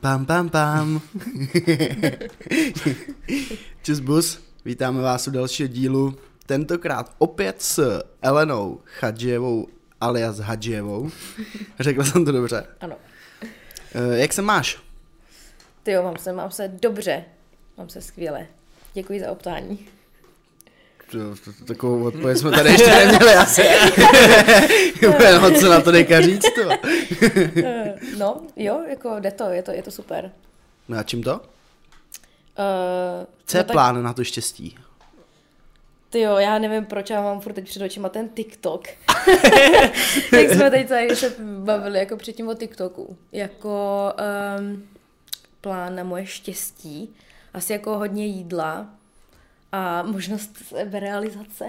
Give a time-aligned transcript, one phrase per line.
[0.00, 1.00] Pam, pam, pam, pam.
[3.82, 6.16] Čus bus, vítáme vás u dalšího dílu.
[6.46, 9.66] Tentokrát opět s Elenou Chadžijevou
[10.00, 11.10] alias Hadžijevou.
[11.80, 12.66] Řekl jsem to dobře.
[12.80, 12.96] Ano.
[13.94, 14.78] Eh, Jak se máš?
[15.82, 17.24] Ty jo, mám se, mám se dobře.
[17.78, 18.46] Mám se skvěle.
[18.94, 19.86] Děkuji za optání.
[21.66, 23.62] Takovou odpověď jsme tady ještě neměli asi.
[25.40, 26.70] No, co na to dejka říct, to.
[27.64, 30.32] Eh, No, jo, jako jde to, je to, je to super.
[30.88, 31.34] No a čím to?
[31.34, 31.40] Uh,
[33.46, 34.78] Co je no tak, plán na to štěstí?
[36.10, 38.88] Ty jo, já nevím, proč já mám furt teď před očima ten TikTok.
[40.32, 43.16] Jak jsme teď tady se bavili jako předtím o TikToku.
[43.32, 44.12] Jako
[44.60, 44.88] um,
[45.60, 47.14] plán na moje štěstí.
[47.54, 48.86] Asi jako hodně jídla
[49.72, 51.64] a možnost seberealizace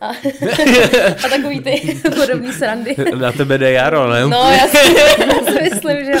[0.00, 0.08] a,
[1.24, 2.96] a takový ty podobný srandy.
[3.20, 4.26] Na tebe jde jaro, ne?
[4.26, 6.12] No, já si, já si myslím, že.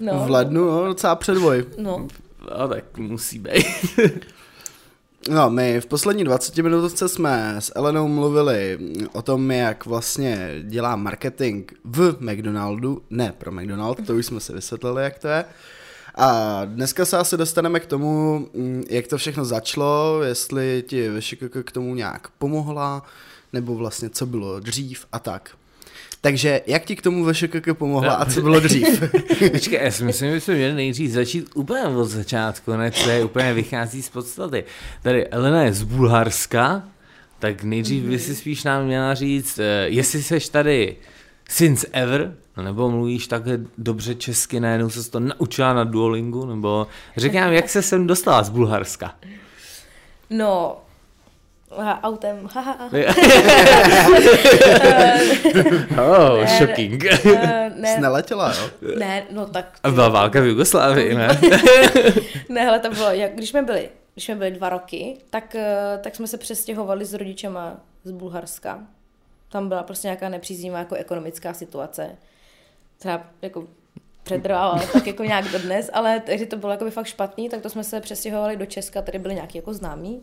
[0.00, 1.64] No, V lednu, no, docela předvoj.
[1.78, 2.08] no,
[2.58, 3.66] no tak musí být.
[5.28, 8.78] No, my v poslední 20 minutovce jsme s Elenou mluvili
[9.12, 14.52] o tom, jak vlastně dělá marketing v McDonaldu, ne pro McDonald, to už jsme si
[14.52, 15.44] vysvětlili, jak to je.
[16.14, 21.64] A dneska se asi dostaneme k tomu, mm, jak to všechno začalo, jestli ti VŠKK
[21.64, 23.02] k tomu nějak pomohla,
[23.52, 25.50] nebo vlastně co bylo dřív a tak.
[26.20, 29.02] Takže jak ti k tomu VŠKK pomohla a co bylo dřív?
[29.52, 32.90] Počkej, já si myslím, že bychom měli nejdřív začít úplně od začátku, ne?
[32.90, 34.64] To je úplně vychází z podstaty.
[35.02, 36.82] Tady Elena je z Bulharska,
[37.38, 40.96] tak nejdřív by si spíš nám měla říct, eh, jestli seš tady
[41.50, 47.54] since ever, nebo mluvíš takhle dobře česky, najednou se to naučila na Duolingu, nebo řekněme,
[47.54, 49.14] jak se sem dostala z Bulharska.
[50.30, 50.76] no,
[52.02, 52.76] autem, haha.
[55.98, 57.04] oh, Ne, shocking.
[57.04, 58.70] Eh, Jsi ne, neletěla, jo?
[58.98, 61.28] ne, no tak, A byla válka v Jugoslávii, ne?
[62.48, 65.98] ne, hele, to bylo, jak, když jsme byli, když jsme byli dva roky, tak, eh,
[66.02, 68.78] tak jsme se přestěhovali s rodičema z Bulharska.
[69.50, 72.16] Tam byla prostě nějaká nepříznivá jako ekonomická situace,
[72.98, 73.66] která jako
[74.22, 77.84] přetrvávala tak jako nějak dodnes, ale takže to bylo jako fakt špatný, tak to jsme
[77.84, 80.22] se přestěhovali do Česka, tady byli nějaký jako známí.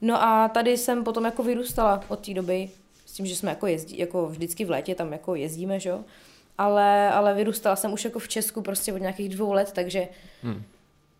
[0.00, 2.70] No a tady jsem potom jako vyrůstala od té doby,
[3.06, 5.92] s tím, že jsme jako jezdí, jako vždycky v létě tam jako jezdíme, že.
[6.58, 10.08] Ale, ale vyrůstala jsem už jako v Česku prostě od nějakých dvou let, takže
[10.42, 10.62] hmm.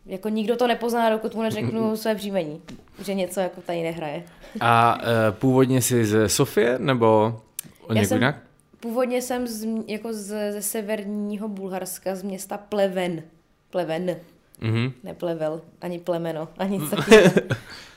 [0.06, 2.62] Jako nikdo to nepozná, dokud mu neřeknu své příjmení,
[3.04, 4.22] že něco jako tady nehraje.
[4.60, 5.04] A uh,
[5.38, 7.40] původně jsi ze Sofie, nebo
[7.82, 8.36] od Já někud jsem- jinak?
[8.80, 13.22] Původně jsem z, jako z, ze severního Bulharska, z města Pleven.
[13.70, 14.16] Pleven,
[14.60, 14.92] Mhm.
[15.02, 17.30] neplevel, ani plemeno, ani nic takového.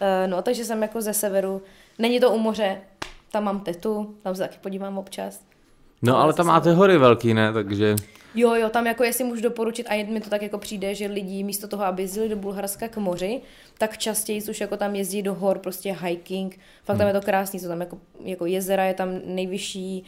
[0.01, 1.61] Eh, no, takže jsem jako ze severu.
[1.99, 2.77] Není to u moře,
[3.31, 5.41] tam mám tetu, tam se taky podívám občas.
[6.01, 7.53] No ale tam máte hory velký, ne?
[7.53, 7.95] Takže...
[8.35, 11.43] Jo, jo, tam jako jestli můžu doporučit, a mi to tak jako přijde, že lidi
[11.43, 13.41] místo toho, aby jezdili do Bulharska k moři,
[13.77, 16.59] tak častěji už jako tam jezdí do hor, prostě hiking.
[16.83, 20.03] Fakt tam je to krásný, jsou tam jako, jako jezera, je tam nejvyšší,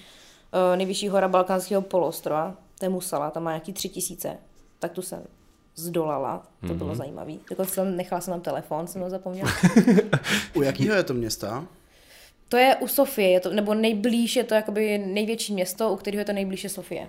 [0.54, 4.38] uh, nejvyšší hora Balkánského poloostrova, to je Musala, tam má nějaký tři tisíce.
[4.80, 5.24] Tak tu jsem
[5.76, 7.34] zdolala, to bylo zajímavé.
[7.50, 9.50] Dokonce jsem nechala jsem tam telefon, jsem ho zapomněla.
[10.56, 11.68] U jakého je to města?
[12.50, 16.22] to je u Sofie, je to, nebo nejblíž je to jakoby největší město, u kterého
[16.22, 17.08] je to nejblíž je Sofie.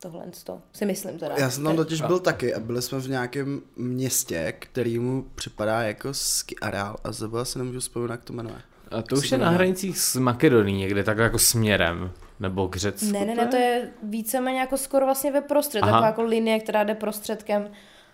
[0.00, 1.34] Tohle to si myslím teda.
[1.38, 5.82] Já jsem tam totiž byl taky a byli jsme v nějakém městě, který mu připadá
[5.82, 8.60] jako ski areál a zabila se nemůžu vzpomínat, jak to jmenuje.
[8.90, 12.12] A to už je na hranicích s Makedonií někde, tak jako směrem.
[12.40, 13.12] Nebo k Řecku.
[13.12, 15.92] Ne, ne, ne, to je víceméně jako skoro vlastně ve prostřed, Aha.
[15.92, 17.70] taková jako linie, která jde prostředkem,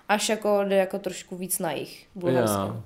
[0.09, 2.83] až jako jde jako trošku víc na jich, Bulharsko.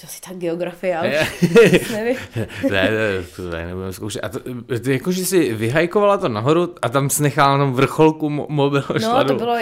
[0.00, 1.26] To asi ta geografie, ale Je.
[1.92, 2.16] nevím.
[2.70, 4.20] ne, ne, to tady nebudeme zkoušet.
[4.20, 4.38] A to,
[4.80, 8.84] ty jako, že jsi vyhajkovala to nahoru a tam jsi nechala jenom vrcholku mo- mobil
[8.94, 9.38] a šla No, to dolů.
[9.38, 9.56] bylo,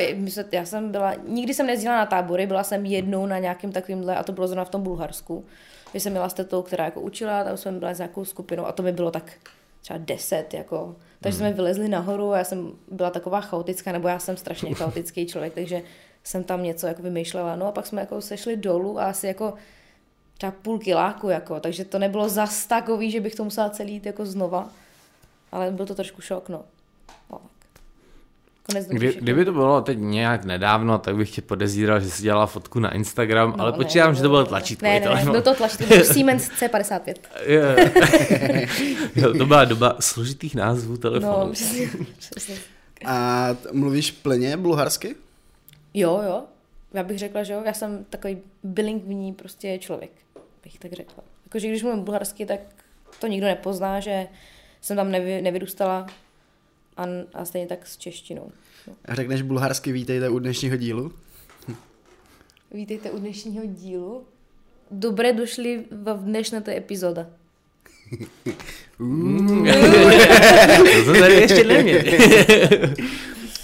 [0.53, 4.22] já jsem byla, nikdy jsem nejezdila na tábory, byla jsem jednou na nějakým takovýmhle, a
[4.22, 5.45] to bylo zrovna v tom Bulharsku,
[5.91, 8.72] kde jsem měla s tetou, která jako učila, tam jsme byla s nějakou skupinou a
[8.72, 9.33] to mi bylo tak
[9.80, 10.97] třeba deset, jako.
[11.21, 15.27] Takže jsme vylezli nahoru a já jsem byla taková chaotická, nebo já jsem strašně chaotický
[15.27, 15.83] člověk, takže
[16.24, 17.57] jsem tam něco jako vymýšlela.
[17.57, 19.54] No a pak jsme jako sešli dolů a asi jako
[20.39, 24.07] třeba půl kiláku, jako, takže to nebylo zas takový, že bych to musela celý jít
[24.07, 24.69] jako znova,
[25.53, 26.63] ale byl to trošku šok, no.
[27.33, 27.41] no.
[28.67, 32.47] Konec Kdy, kdyby to bylo teď nějak nedávno, tak bych tě podezíral, že jsi dělala
[32.47, 34.85] fotku na Instagram, No, ale počítám, že to bylo ne, tlačítko.
[34.85, 37.15] Ne, ne, ne, byl to tlačítko, byl to Siemens C55.
[37.47, 37.93] Je.
[39.17, 41.47] jo, to byla doba složitých názvů telefonů.
[41.47, 42.57] No, přesně, přesně.
[43.05, 45.15] A t- mluvíš plně bulharsky?
[45.95, 46.43] Jo, jo,
[46.95, 50.11] já bych řekla, že jo, já jsem takový bilingvní prostě člověk,
[50.68, 51.24] bych tak řekla.
[51.44, 52.60] Jakože když mluvím bulharsky, tak
[53.20, 54.26] to nikdo nepozná, že
[54.80, 56.06] jsem tam nevy, nevyrůstala
[56.97, 57.04] a,
[57.34, 58.53] a stejně tak s češtinou.
[59.09, 61.12] Řekneš bulharsky vítejte u dnešního dílu?
[62.70, 64.24] Vítejte u dnešního dílu.
[64.91, 67.26] Dobré došli v dnešní epizoda.
[71.04, 72.03] to tady ještě neměl.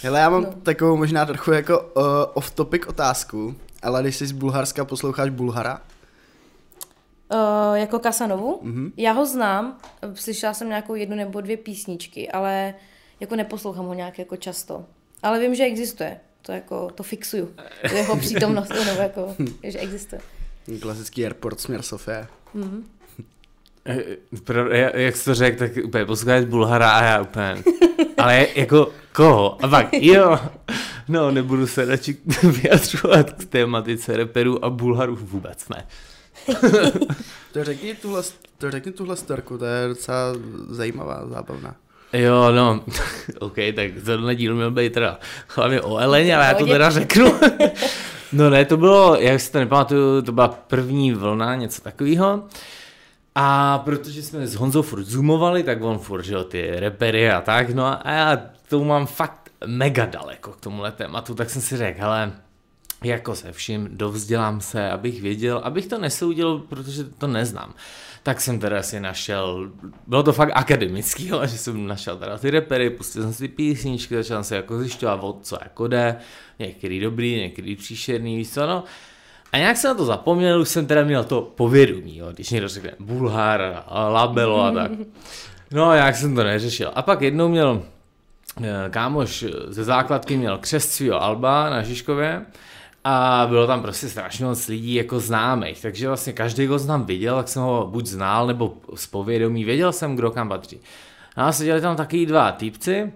[0.02, 0.52] Hele, já mám no.
[0.62, 2.02] takovou možná trochu jako uh,
[2.34, 5.80] off-topic otázku, ale když jsi z Bulharska, posloucháš Bulhara?
[7.32, 8.60] Uh, jako Kasanovu?
[8.64, 8.92] Mm-hmm.
[8.96, 9.78] Já ho znám,
[10.14, 12.74] slyšela jsem nějakou jednu nebo dvě písničky, ale
[13.20, 14.84] jako neposlouchám ho nějak jako často.
[15.22, 16.20] Ale vím, že existuje.
[16.42, 17.54] To jako, to fixuju.
[17.88, 20.20] To jeho přítomnost, nebo jako, že existuje.
[20.80, 22.26] Klasický airport směr Sofie.
[22.56, 22.82] Mm-hmm.
[24.44, 27.62] Pro, jak jsi to řekl, tak úplně posloucháš Bulhara a já úplně,
[28.18, 29.64] ale jako koho?
[29.64, 30.38] A pak jo,
[31.08, 35.86] no nebudu se radši vyjadřovat k tématice reperů a Bulharů vůbec ne.
[37.52, 38.22] To řekni tuhle,
[38.58, 40.18] to řekni tuhle storku, to je docela
[40.68, 41.74] zajímavá, zábavná.
[42.12, 42.84] Jo, no,
[43.38, 45.18] ok, tak tenhle díl měl být teda
[45.48, 47.34] hlavně o Eleně, ale já to teda řeknu.
[48.32, 52.44] no ne, to bylo, jak si to nepamatuju, to byla první vlna, něco takového.
[53.34, 57.40] A protože jsme s Honzou furt zoomovali, tak on furt, že jo, ty repery a
[57.40, 61.76] tak, no a já tomu mám fakt mega daleko k tomuhle tématu, tak jsem si
[61.76, 62.32] řekl, hele,
[63.04, 67.74] jako se vším, dovzdělám se, abych věděl, abych to nesoudil, protože to neznám.
[68.22, 69.70] Tak jsem teda si našel,
[70.06, 74.14] bylo to fakt akademický, ale že jsem našel teda ty repery, pustil jsem si písničky,
[74.14, 76.16] začal jsem si jako zjišťovat, o co jako jde,
[76.58, 78.84] některý dobrý, některý příšerný, víš co, no.
[79.52, 82.68] A nějak jsem na to zapomněl, už jsem teda měl to povědomí, jo, když někdo
[82.68, 84.90] řekne Bulhar, Labelo a tak.
[85.70, 86.92] No jak jsem to neřešil.
[86.94, 87.82] A pak jednou měl
[88.62, 92.42] eh, kámoš ze základky měl křest svého Alba na Žižkově
[93.04, 97.36] a bylo tam prostě strašně moc lidí jako známých, takže vlastně každý, kdo znám viděl,
[97.36, 100.80] tak jsem ho buď znal, nebo z povědomí, věděl jsem, kdo kam patří.
[101.36, 103.12] No a seděli tam taky dva týpci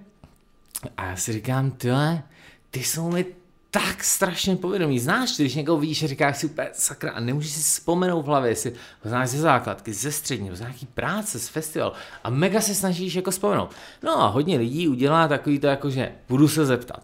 [0.96, 2.22] a já si říkám, tyhle,
[2.70, 3.26] ty jsou mi
[3.70, 5.00] tak strašně povědomí.
[5.00, 8.50] Znáš, když někoho vidíš a říkáš si úplně sakra a nemůžeš si vzpomenout v hlavě,
[8.50, 11.92] jestli ho znáš ze základky, ze střední, z nějaký práce, z festival
[12.24, 13.70] a mega se snažíš jako vzpomenout.
[14.02, 17.02] No a hodně lidí udělá takový to jako, že budu se zeptat.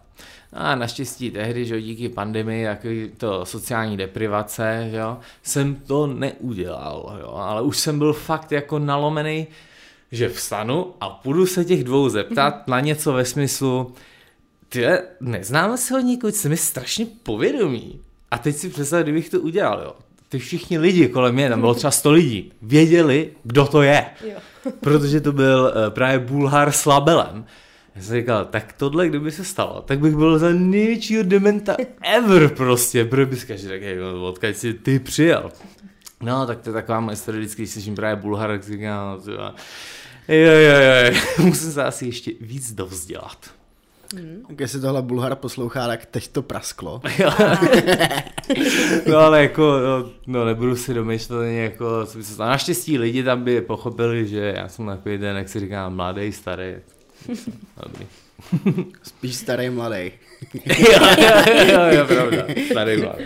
[0.57, 7.33] A naštěstí tehdy, že díky pandemii, takový to sociální deprivace, jo, jsem to neudělal, jo,
[7.35, 9.47] ale už jsem byl fakt jako nalomený,
[10.11, 13.93] že vstanu a půjdu se těch dvou zeptat na něco ve smyslu,
[14.69, 14.85] ty
[15.21, 17.99] neznáme se od někud, jsem mi strašně povědomí.
[18.31, 19.95] A teď si představ, kdybych to udělal, jo.
[20.29, 24.05] Ty všichni lidi kolem mě, tam bylo třeba 100 lidí, věděli, kdo to je.
[24.27, 24.37] Jo.
[24.81, 27.45] protože to byl uh, právě Bulhar s labelem.
[27.95, 32.49] Já jsem říkal, tak tohle, kdyby se stalo, tak bych byl za největšího dementa ever
[32.49, 33.81] prostě, protože bys každý tak,
[34.21, 35.51] odkud si ty přijel.
[36.23, 39.21] No, tak to je taková moje historie, vždycky, když slyším právě Bulhar, tak si říkám,
[39.27, 39.51] no, jo,
[40.27, 41.13] jo, jo, jo,
[41.45, 43.37] musím se asi ještě víc dovzdělat.
[44.15, 44.43] Hmm.
[44.47, 47.01] Tak jestli tohle Bulhar poslouchá, tak teď to prasklo.
[49.09, 52.49] no ale jako, no, no nebudu si domýšlet jako, co by se stalo.
[52.49, 56.75] Naštěstí lidi tam by pochopili, že já jsem takový den, jak si říkám, mladý, starý.
[57.83, 58.07] Dobrý.
[59.03, 60.11] Spíš starý, mladý.
[60.65, 60.99] jo,
[61.71, 62.45] jo, jo, pravda.
[62.71, 63.23] Starý, mladý.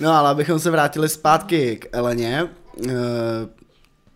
[0.00, 2.92] No ale abychom se vrátili zpátky k Eleně, uh,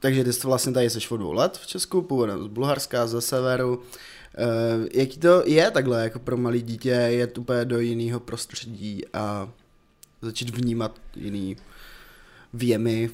[0.00, 3.20] takže ty jsi vlastně tady seš od dvou let v Česku, původem z Bulharska, ze
[3.20, 3.76] severu.
[3.76, 9.48] Uh, jaký to je takhle, jako pro malý dítě, je úplně do jiného prostředí a
[10.22, 11.56] začít vnímat jiný
[12.52, 13.10] věmy?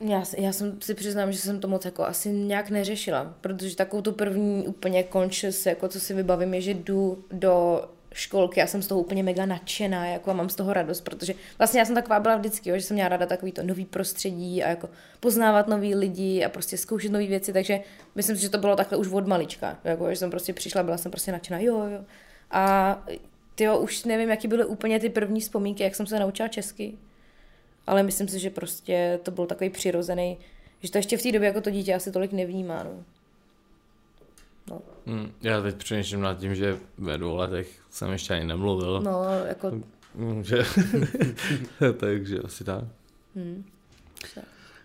[0.00, 4.02] Já, já jsem si přiznám, že jsem to moc jako asi nějak neřešila, protože takovou
[4.02, 7.84] tu první úplně conscious, jako co si vybavím, je, že jdu do
[8.14, 11.34] školky, já jsem z toho úplně mega nadšená, jako a mám z toho radost, protože
[11.58, 14.62] vlastně já jsem taková byla vždycky, jo, že jsem měla ráda takový to nový prostředí
[14.62, 14.88] a jako
[15.20, 17.80] poznávat nový lidi a prostě zkoušet nové věci, takže
[18.14, 20.96] myslím si, že to bylo takhle už od malička, jako, že jsem prostě přišla, byla
[20.96, 22.04] jsem prostě nadšená, jo, jo.
[22.50, 23.04] A
[23.54, 26.98] ty už nevím, jaký byly úplně ty první vzpomínky, jak jsem se naučila česky,
[27.86, 30.38] ale myslím si, že prostě to byl takový přirozený,
[30.82, 33.04] že to ještě v té době jako to dítě asi tolik nevnímá, no.
[34.70, 34.80] No.
[35.06, 39.02] Hmm, já teď přemýšlím nad tím, že ve dvou letech jsem ještě ani nemluvil.
[39.02, 39.72] No, jako...
[40.18, 40.64] Hmm, že...
[42.00, 42.84] Takže asi tak.
[43.34, 43.64] Hmm.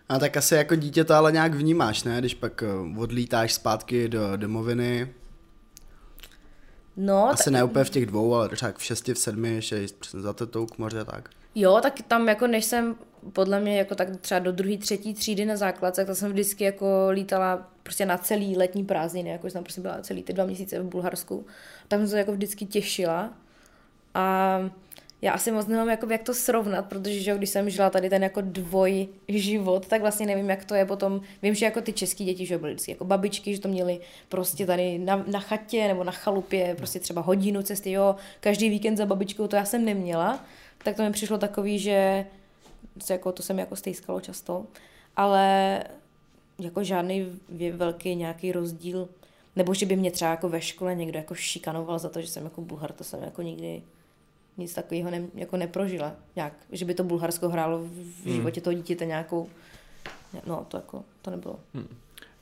[0.08, 2.18] A tak asi jako dítě to ale nějak vnímáš, ne?
[2.18, 5.14] Když pak eh, odlítáš zpátky do domoviny.
[6.96, 7.52] No, asi tak...
[7.52, 10.66] ne úplně v těch dvou, ale třeba v šesti, v sedmi, šest, přesně za tetou
[10.66, 11.30] k moře, tak.
[11.54, 12.96] Jo, tak tam jako než jsem
[13.32, 17.08] podle mě jako tak třeba do druhé, třetí třídy na základce, tak jsem vždycky jako
[17.10, 20.84] lítala prostě na celý letní prázdniny, jako jsem prostě byla celý ty dva měsíce v
[20.84, 21.46] Bulharsku.
[21.88, 23.32] Tam jsem se jako vždycky těšila.
[24.14, 24.58] A
[25.22, 28.22] já asi moc nemám jako jak to srovnat, protože že, když jsem žila tady ten
[28.22, 31.20] jako dvoj život, tak vlastně nevím, jak to je potom.
[31.42, 34.66] Vím, že jako ty český děti, že byly vždycky jako babičky, že to měli prostě
[34.66, 39.06] tady na, na chatě nebo na chalupě, prostě třeba hodinu cesty, jo, každý víkend za
[39.06, 40.44] babičkou, to já jsem neměla,
[40.84, 42.26] tak to mi přišlo takový, že
[43.10, 44.66] jako, to jsem jako stejskalo často,
[45.16, 45.82] ale
[46.58, 47.40] jako žádný
[47.72, 49.08] velký nějaký rozdíl,
[49.56, 52.44] nebo že by mě třeba jako ve škole někdo jako šikanoval za to, že jsem
[52.44, 53.82] jako bulhar, to jsem jako nikdy
[54.56, 56.12] nic takového ne, jako neprožila.
[56.36, 58.34] Nějak, že by to Bulharsko hrálo v hmm.
[58.34, 59.48] životě toho dítěte nějakou,
[60.46, 61.60] no to jako, to nebylo.
[61.74, 61.88] Hmm.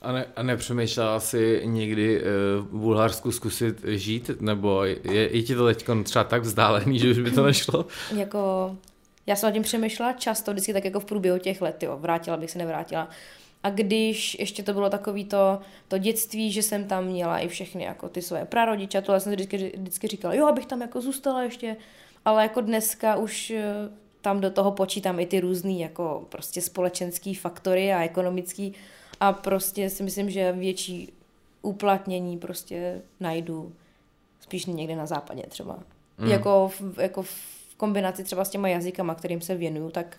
[0.02, 2.26] A, ne, a nepřemýšlela si někdy uh,
[2.66, 7.18] v Bulharsku zkusit žít, nebo je, je ti to teď třeba tak vzdálený, že už
[7.18, 7.86] by to nešlo?
[8.16, 8.76] jako,
[9.26, 12.36] já jsem nad tím přemýšlela často, vždycky tak jako v průběhu těch let, jo, vrátila
[12.36, 13.08] bych se, nevrátila.
[13.62, 17.84] A když ještě to bylo takový to, to dětství, že jsem tam měla i všechny
[17.84, 21.76] jako ty své prarodiče, to jsem vždycky, vždycky říkala, jo, abych tam jako zůstala ještě,
[22.24, 23.64] ale jako dneska už eh,
[24.20, 28.74] tam do toho počítám i ty různý jako prostě společenský faktory a ekonomický
[29.20, 31.12] a prostě si myslím, že větší
[31.62, 33.72] uplatnění prostě najdu
[34.40, 35.78] spíš někde na západě třeba.
[36.18, 36.28] Mm.
[36.28, 37.34] Jako, v, jako v
[37.76, 40.16] kombinaci třeba s těma jazykama, kterým se věnuju, tak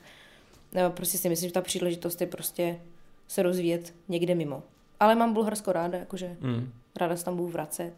[0.75, 2.79] eh, prostě si myslím, že ta příležitost je prostě
[3.27, 4.63] se rozvíjet někde mimo.
[4.99, 6.71] Ale mám Bulharsko ráda, jakože mm.
[6.95, 7.93] ráda se tam budu vracet.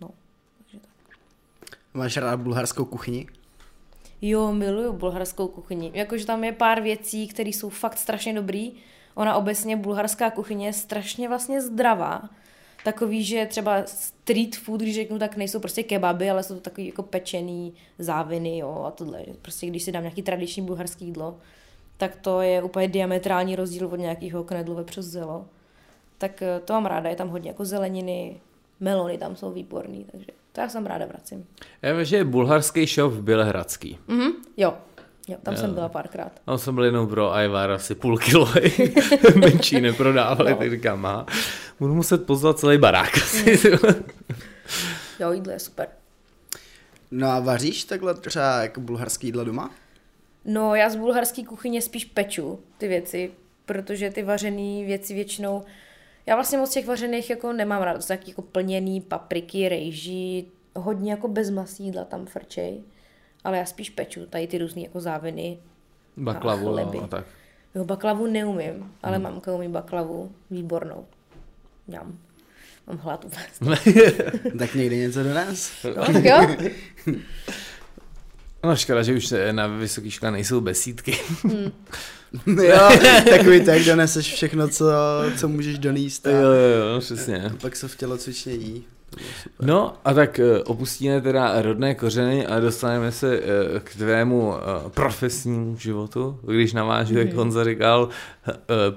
[0.00, 0.10] No,
[0.58, 1.18] takže tak.
[1.94, 3.26] Máš ráda bulharskou kuchyni?
[4.22, 5.90] Jo, miluju bulharskou kuchyni.
[5.94, 8.72] Jakože tam je pár věcí, které jsou fakt strašně dobrý.
[9.14, 12.22] Ona obecně, bulharská kuchyně je strašně vlastně zdravá.
[12.84, 16.86] Takový, že třeba street food, když řeknu, tak nejsou prostě kebaby, ale jsou to takový
[16.86, 19.22] jako pečený záviny, jo, a tohle.
[19.42, 21.36] Prostě když si dám nějaký tradiční bulharský jídlo,
[21.96, 25.46] tak to je úplně diametrální rozdíl od nějakého knedlu přes zelo.
[26.18, 28.40] Tak eh, to mám ráda, je tam hodně jako zeleniny,
[28.80, 31.46] melony tam jsou výborný, takže to já jsem ráda vracím.
[31.82, 33.98] Já vím, že je bulharský shop v Bělehradský.
[34.08, 34.74] Mhm, jo.
[35.30, 35.60] Jo, tam jo.
[35.60, 36.32] jsem byla párkrát.
[36.44, 38.48] Tam jsem byl jenom pro Ivar asi půl kilo,
[39.34, 40.56] menší neprodávali, no.
[40.56, 41.26] tak říkám, má,
[41.80, 43.60] budu muset pozvat celý barák asi.
[45.20, 45.88] jo, jídlo je super.
[47.10, 49.70] No a vaříš takhle třeba jako bulharský jídlo doma?
[50.44, 53.30] No, já z bulharské kuchyně spíš peču ty věci,
[53.66, 55.64] protože ty vařené věci většinou,
[56.26, 61.28] já vlastně moc těch vařených jako nemám rád, to jako plněný papriky, rejží, hodně jako
[61.28, 62.80] bez masídla tam frčej,
[63.44, 65.58] ale já spíš peču, tady ty různé jako záviny.
[66.16, 66.98] Baklavu a, chleby.
[66.98, 67.26] a tak.
[67.74, 69.22] Jo, baklavu neumím, ale hmm.
[69.22, 71.06] mamka umí baklavu výbornou.
[71.88, 72.18] Mám.
[72.86, 73.84] Mám hlad vůbec.
[74.58, 75.86] tak někdy něco do nás.
[75.96, 76.56] No, tak jo.
[78.64, 81.16] No škoda, že už na vysoké škole nejsou besídky.
[81.42, 81.72] Hmm.
[82.64, 82.88] jo,
[83.30, 84.86] takový tak doneseš všechno, co,
[85.38, 86.26] co můžeš doníst.
[86.26, 87.44] A, jo, jo, jo, přesně.
[87.44, 88.84] A pak se v tělocvičně jí.
[89.62, 94.90] No a tak eh, opustíme teda rodné kořeny a dostaneme se eh, k tvému eh,
[94.90, 97.36] profesnímu životu, když navážu, jak mhm.
[97.36, 98.08] Honza říkal,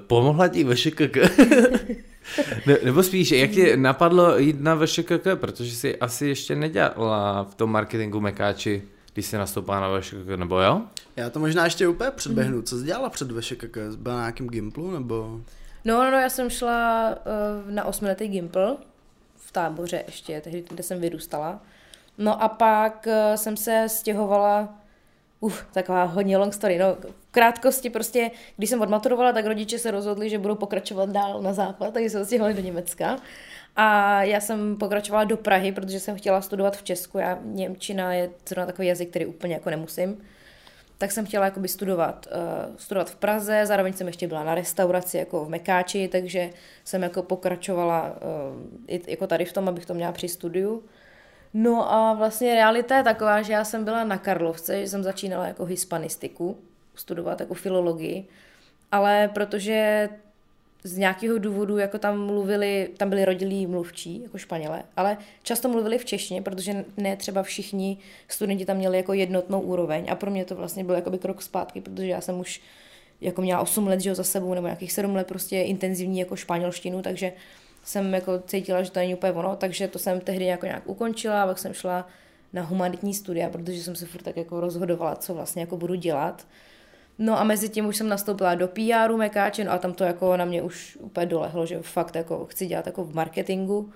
[0.07, 1.17] pomohla ti VŠKK?
[2.65, 7.55] ne, nebo spíš, jak ti napadlo jít na VŠKK, protože jsi asi ještě nedělala v
[7.55, 8.81] tom marketingu Mekáči
[9.13, 10.81] když jsi nastoupila na VŠKK, nebo jo?
[11.15, 12.61] Já to možná ještě úplně předběhnu.
[12.61, 13.77] Co jsi dělala před VŠKK?
[13.97, 15.41] Byla na nějakém Gimplu, nebo?
[15.85, 18.77] No, no, no, já jsem šla uh, na osmiletý Gimpl
[19.53, 21.61] táboře ještě, tehdy, kde jsem vyrůstala.
[22.17, 24.79] No a pak uh, jsem se stěhovala,
[25.39, 29.91] uf, taková hodně long story, no, v krátkosti prostě, když jsem odmaturovala, tak rodiče se
[29.91, 33.17] rozhodli, že budou pokračovat dál na západ, takže se stěhovali do Německa.
[33.75, 37.17] A já jsem pokračovala do Prahy, protože jsem chtěla studovat v Česku.
[37.17, 40.21] Já Němčina je zrovna takový jazyk, který úplně jako nemusím.
[41.03, 45.17] Tak jsem chtěla jakoby studovat, uh, studovat v Praze, zároveň jsem ještě byla na restauraci
[45.17, 46.49] jako v Mekáči, takže
[46.83, 48.15] jsem jako pokračovala
[48.89, 50.83] uh, jako tady v tom, abych to měla při studiu.
[51.53, 55.47] No a vlastně realita je taková, že já jsem byla na Karlovce, že jsem začínala
[55.47, 56.57] jako hispanistiku,
[56.95, 58.27] studovat jako filologii,
[58.91, 60.09] ale protože
[60.83, 65.97] z nějakého důvodu, jako tam mluvili, tam byli rodilí mluvčí, jako Španělé, ale často mluvili
[65.97, 67.97] v češtině, protože ne třeba všichni
[68.27, 71.81] studenti tam měli jako jednotnou úroveň a pro mě to vlastně byl jakoby krok zpátky,
[71.81, 72.61] protože já jsem už
[73.21, 77.01] jako měla 8 let že za sebou, nebo nějakých 7 let prostě intenzivní jako španělštinu,
[77.01, 77.33] takže
[77.83, 81.43] jsem jako cítila, že to není úplně ono, takže to jsem tehdy jako nějak ukončila
[81.43, 82.07] a pak jsem šla
[82.53, 86.47] na humanitní studia, protože jsem se furt tak jako rozhodovala, co vlastně jako budu dělat.
[87.17, 90.37] No a mezi tím už jsem nastoupila do PRu Mekáče, no a tam to jako
[90.37, 93.91] na mě už úplně dolehlo, že fakt jako chci dělat jako v marketingu.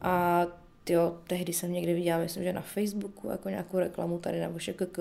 [0.00, 0.46] A
[0.88, 4.98] jo, tehdy jsem někdy viděla, myslím, že na Facebooku jako nějakou reklamu tady na VŠKK.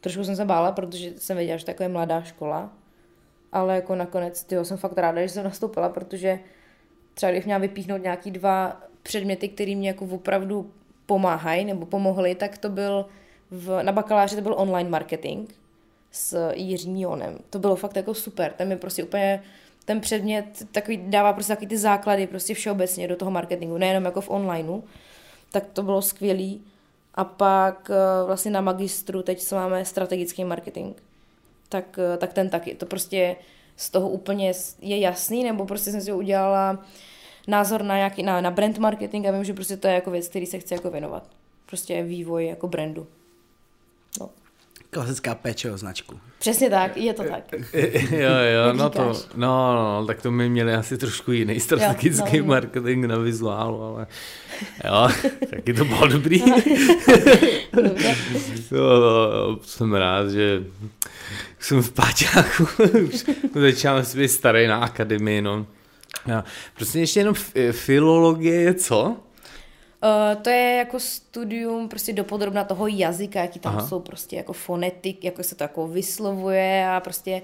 [0.00, 2.72] Trošku jsem se bála, protože jsem věděla, že to je mladá škola.
[3.52, 6.38] Ale jako nakonec, tyjo, jsem fakt ráda, že jsem nastoupila, protože
[7.14, 10.70] třeba když měla vypíchnout nějaký dva předměty, které mě jako opravdu
[11.06, 13.06] pomáhají nebo pomohly, tak to byl
[13.50, 15.50] v, na bakaláři to byl online marketing
[16.12, 17.38] s Jiřím Jonem.
[17.50, 18.52] To bylo fakt jako super.
[18.52, 19.42] Tam je prostě úplně
[19.84, 24.20] ten předmět takový, dává prostě takový ty základy prostě všeobecně do toho marketingu, nejenom jako
[24.20, 24.82] v onlineu.
[25.52, 26.64] Tak to bylo skvělý.
[27.14, 30.96] A pak eh, vlastně na magistru teď co máme strategický marketing.
[31.68, 32.74] Tak, eh, tak ten taky.
[32.74, 33.36] To prostě
[33.76, 36.84] z toho úplně je jasný, nebo prostě jsem si udělala
[37.48, 40.28] názor na, nějaký, na, na brand marketing a vím, že prostě to je jako věc,
[40.28, 41.28] který se chci jako věnovat.
[41.66, 43.06] Prostě vývoj jako brandu.
[44.20, 44.30] No.
[44.94, 46.20] Klasická péčeho značku.
[46.38, 47.44] Přesně tak, je to tak.
[48.10, 49.28] jo, jo, Jak no to, říkáš?
[49.34, 52.48] no, no, tak to my měli asi trošku jiný strategický no, no.
[52.48, 54.06] marketing na vizuálu, ale
[54.84, 55.08] jo,
[55.50, 56.42] taky to bylo dobrý.
[57.82, 58.16] Dobře.
[58.70, 60.62] jo, jo, jsem rád, že
[61.58, 62.66] jsem v páťáku,
[63.08, 65.66] už začínám si být starý na akademii, no.
[66.26, 66.42] Jo.
[66.76, 67.34] Prostě ještě jenom
[67.72, 69.16] filologie je co?
[70.04, 73.86] Uh, to je jako studium prostě dopodrobna toho jazyka, jaký tam Aha.
[73.86, 77.42] Jsou prostě jako fonetik, jako se to jako vyslovuje a prostě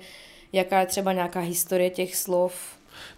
[0.53, 2.53] jaká je třeba nějaká historie těch slov,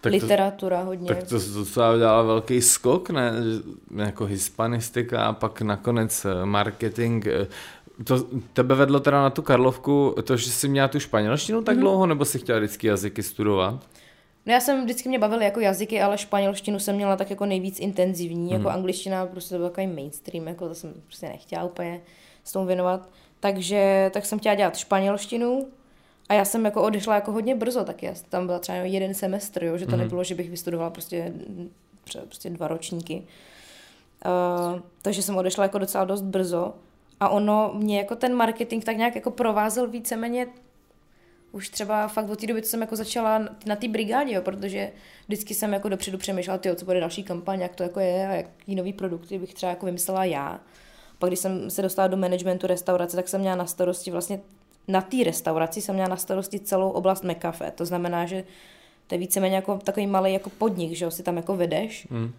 [0.01, 1.09] Tak tak to- literatura hodně.
[1.09, 3.33] Tak to docela udělala velký skok, ne?
[3.97, 7.27] Jako hispanistika a pak nakonec eh, marketing.
[7.27, 7.47] eh,
[8.05, 12.07] To tebe vedlo teda na tu Karlovku, to, že jsi měla tu španělštinu tak dlouho,
[12.07, 13.87] nebo jsi chtěla vždycky jazyky studovat?
[14.47, 17.81] No já jsem vždycky mě bavily jako jazyky, ale španělštinu jsem měla tak jako nejvíc
[17.81, 22.01] intenzivní, jako angličtina prostě to byl takový mainstream, jako to jsem prostě nechtěla úplně
[22.45, 23.09] s tomu věnovat.
[23.41, 25.67] Takže tak jsem chtěla dělat španělštinu
[26.29, 29.65] a já jsem jako odešla jako hodně brzo taky, já tam byla třeba jeden semestr,
[29.65, 31.33] jo, že to nebylo, že bych vystudovala prostě,
[32.25, 33.23] prostě dva ročníky.
[34.75, 36.75] Uh, takže jsem odešla jako docela dost brzo
[37.21, 40.47] a ono mě jako ten marketing tak nějak jako provázel víceméně
[41.53, 44.93] už třeba fakt od té doby, co jsem jako začala na té brigádě, jo, protože
[45.27, 48.33] vždycky jsem jako dopředu přemýšlela, tyjo, co bude další kampaň, jak to jako je a
[48.33, 50.61] jaký nový produkty bych třeba jako vymyslela já.
[51.19, 54.41] Pak když jsem se dostala do managementu restaurace, tak jsem měla na starosti vlastně
[54.89, 57.71] na té restauraci jsem měla na starosti celou oblast McCafe.
[57.71, 58.45] To znamená, že
[59.07, 62.07] to je víceméně jako takový malý jako podnik, že jo, si tam jako vedeš.
[62.11, 62.33] Hmm.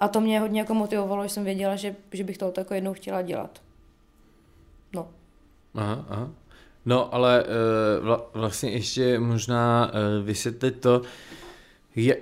[0.00, 2.92] A to mě hodně jako motivovalo, že jsem věděla, že, že bych to jako jednou
[2.92, 3.62] chtěla dělat.
[4.92, 5.08] No.
[5.74, 6.30] Aha, aha.
[6.86, 11.02] No, ale eh, vla, vlastně ještě možná eh, vysvětlit to,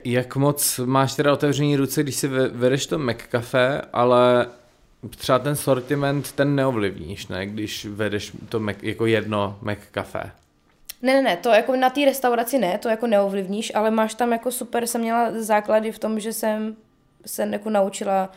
[0.05, 4.47] jak moc máš teda otevřený ruce, když si ve- vedeš to McCafe, ale
[5.17, 7.47] třeba ten sortiment ten neovlivníš, ne?
[7.47, 10.31] Když vedeš to Mac, jako jedno McCafe.
[11.03, 14.33] Ne, ne, ne, to jako na té restauraci ne, to jako neovlivníš, ale máš tam
[14.33, 16.77] jako super, jsem měla základy v tom, že jsem
[17.27, 18.33] se jako naučila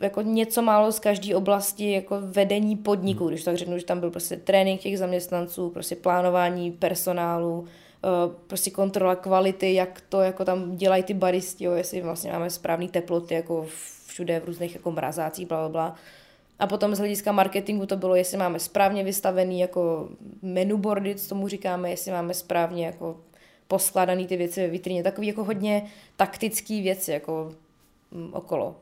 [0.00, 4.10] jako něco málo z každé oblasti jako vedení podniku, když tak řeknu, že tam byl
[4.10, 7.64] prostě trénink těch zaměstnanců, prostě plánování personálu,
[8.04, 8.08] eh,
[8.46, 12.88] prostě kontrola kvality, jak to jako tam dělají ty baristi, jo, jestli vlastně máme správné
[12.88, 13.66] teploty jako
[14.06, 15.94] všude v různých jako mrazácích, bla, bla, bla.
[16.58, 20.08] A potom z hlediska marketingu to bylo, jestli máme správně vystavený jako
[20.42, 23.16] menu boardy, co tomu říkáme, jestli máme správně jako
[23.68, 27.52] poskládaný ty věci ve vitrině, takový jako hodně taktický věci jako
[28.10, 28.76] mm, okolo.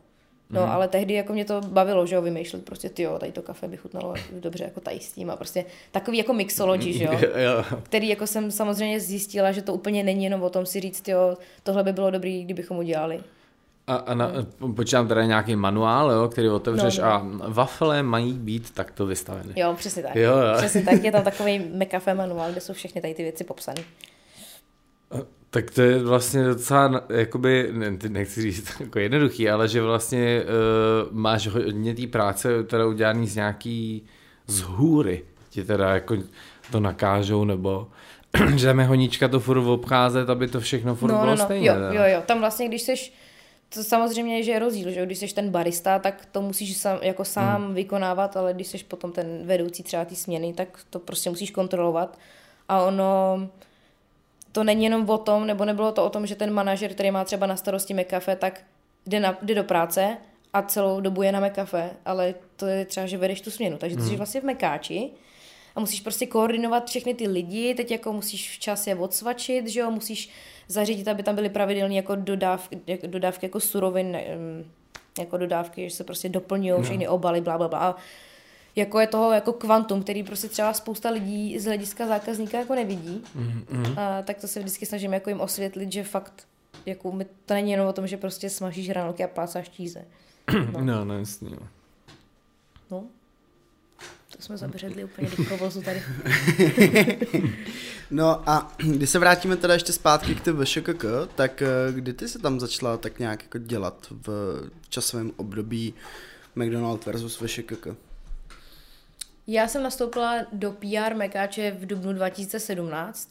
[0.53, 0.71] No, mm.
[0.71, 3.69] ale tehdy jako mě to bavilo, že jo, vymýšlet prostě, ty jo, tady to kafe
[3.69, 7.05] by chutnalo dobře jako tady s tím a prostě takový jako mixology, že
[7.45, 11.09] jo, který jako jsem samozřejmě zjistila, že to úplně není jenom o tom si říct,
[11.09, 13.21] jo, tohle by bylo dobrý, kdybychom udělali.
[13.87, 14.33] A, a na,
[14.77, 17.11] počítám teda nějaký manuál, jo, který otevřeš No, no.
[17.11, 19.53] a wafle mají být takto vystaveny.
[19.57, 20.17] Jo, přesně tak.
[20.17, 20.55] Jo, jo.
[20.57, 23.83] Přesně tak, je tam takový McCafe manuál, kde jsou všechny tady ty věci popsané.
[25.51, 30.43] Tak to je vlastně docela, jakoby, ne, ty nechci říct jako jednoduchý, ale že vlastně
[30.43, 34.07] uh, máš hodně té práce teda udělaný z nějaký
[34.47, 35.25] z hůry.
[35.51, 36.17] Ti teda jako
[36.71, 37.89] to nakážou, nebo
[38.57, 41.69] že tam je honička to furt obcházet, aby to všechno furt bylo stejně.
[41.69, 41.93] Jo, teda.
[41.93, 43.13] jo, jo, tam vlastně, když seš,
[43.75, 47.25] to samozřejmě, že je rozdíl, že když jsi ten barista, tak to musíš sám, jako
[47.25, 47.75] sám hmm.
[47.75, 52.19] vykonávat, ale když jsi potom ten vedoucí třeba té směny, tak to prostě musíš kontrolovat.
[52.69, 53.49] A ono,
[54.53, 57.25] to není jenom o tom, nebo nebylo to o tom, že ten manažer, který má
[57.25, 58.65] třeba na starosti McCafe, tak
[59.07, 60.17] jde, na, jde do práce
[60.53, 63.79] a celou dobu je na McCafe, ale to je třeba, že vedeš tu směnu.
[63.79, 65.11] Takže ty jsi vlastně v Mekáči
[65.75, 69.91] a musíš prostě koordinovat všechny ty lidi, teď jako musíš včas je odsvačit, že jo,
[69.91, 70.31] musíš
[70.69, 74.65] zařídit, aby tam byly pravidelné jako dodávky, jako dodávky jako surovin, em,
[75.19, 77.79] jako dodávky, že se prostě doplňují všechny obaly, bla, bla, bla.
[77.79, 77.97] A
[78.77, 83.25] Jako je toho jako kvantum, který prostě třeba spousta lidí z hlediska zákazníka jako nevidí.
[83.37, 84.01] Mm-hmm.
[84.01, 86.47] A tak to se vždycky snažím jako jim osvětlit, že fakt
[86.87, 90.05] jako my, to není jenom o tom, že prostě smažíš hranolky a plácáš číze.
[90.73, 91.51] No, no, no jasně.
[91.51, 91.69] No.
[92.91, 93.05] No.
[94.37, 96.03] To jsme zabředli úplně do provozu tady.
[98.13, 101.05] No a když se vrátíme teda ještě zpátky k té VŠKK,
[101.35, 105.95] tak eh, kdy ty se tam začala tak nějak jako dělat v časovém období
[106.55, 107.87] McDonald versus VŠKK?
[109.47, 113.29] Já jsem nastoupila do PR Mekáče v dubnu 2017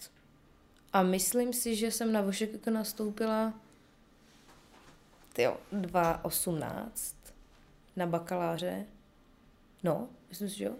[0.93, 3.53] a myslím si, že jsem na VŠKK nastoupila
[5.33, 7.15] tyjo, 2018
[7.95, 8.85] na bakaláře.
[9.83, 10.71] No, myslím si, že jo.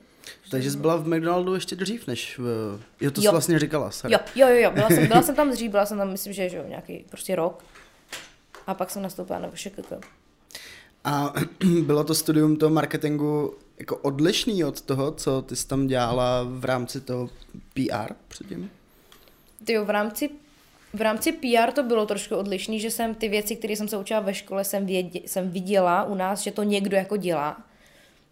[0.52, 2.80] Takže jsi byla v McDonaldu ještě dřív, než v...
[3.02, 3.32] Jo, to jsi Jo.
[3.32, 4.14] vlastně říkala, sorry.
[4.14, 4.72] Jo, jo, jo, jo.
[4.72, 7.36] Byla, jsem, byla jsem tam dřív, byla jsem tam, myslím, že, že jo, nějaký prostě
[7.36, 7.64] rok.
[8.68, 9.94] A pak jsem nastoupila na VŠKK.
[11.04, 11.34] A
[11.82, 16.66] bylo to studium toho marketingu jako odlišný od toho, co ty jsi tam dělala v
[16.66, 17.30] rámci toho
[17.74, 18.72] PR předtím?
[19.66, 20.30] Ty jo, v rámci,
[20.94, 24.20] v rámci PR to bylo trošku odlišný, že jsem ty věci, které jsem se učila
[24.20, 27.62] ve škole, jsem, vědě, jsem viděla u nás, že to někdo jako dělá.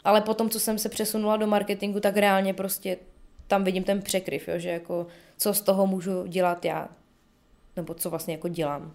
[0.03, 2.97] Ale potom, co jsem se přesunula do marketingu, tak reálně prostě
[3.47, 5.07] tam vidím ten překryv, jo, že jako
[5.37, 6.89] co z toho můžu dělat já,
[7.75, 8.93] nebo co vlastně jako dělám.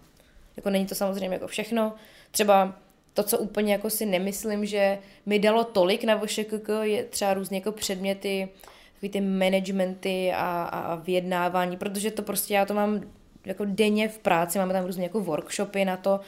[0.57, 1.93] Jako není to samozřejmě jako všechno.
[2.31, 2.75] Třeba
[3.15, 7.57] to, co úplně jako si nemyslím, že mi dalo tolik na VŠKK, je třeba různě
[7.57, 8.49] jako předměty,
[8.93, 13.01] takový ty managementy a, a, a vyjednávání, protože to prostě já to mám
[13.45, 16.19] jako denně v práci, máme tam různě jako workshopy na to,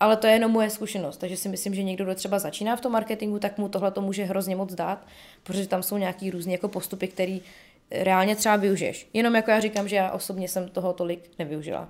[0.00, 2.80] ale to je jenom moje zkušenost, takže si myslím, že někdo, kdo třeba začíná v
[2.80, 5.06] tom marketingu, tak mu tohle to může hrozně moc dát,
[5.42, 7.42] protože tam jsou nějaký různý jako postupy, který
[7.90, 9.08] reálně třeba využiješ.
[9.12, 11.88] Jenom jako já říkám, že já osobně jsem toho tolik nevyužila.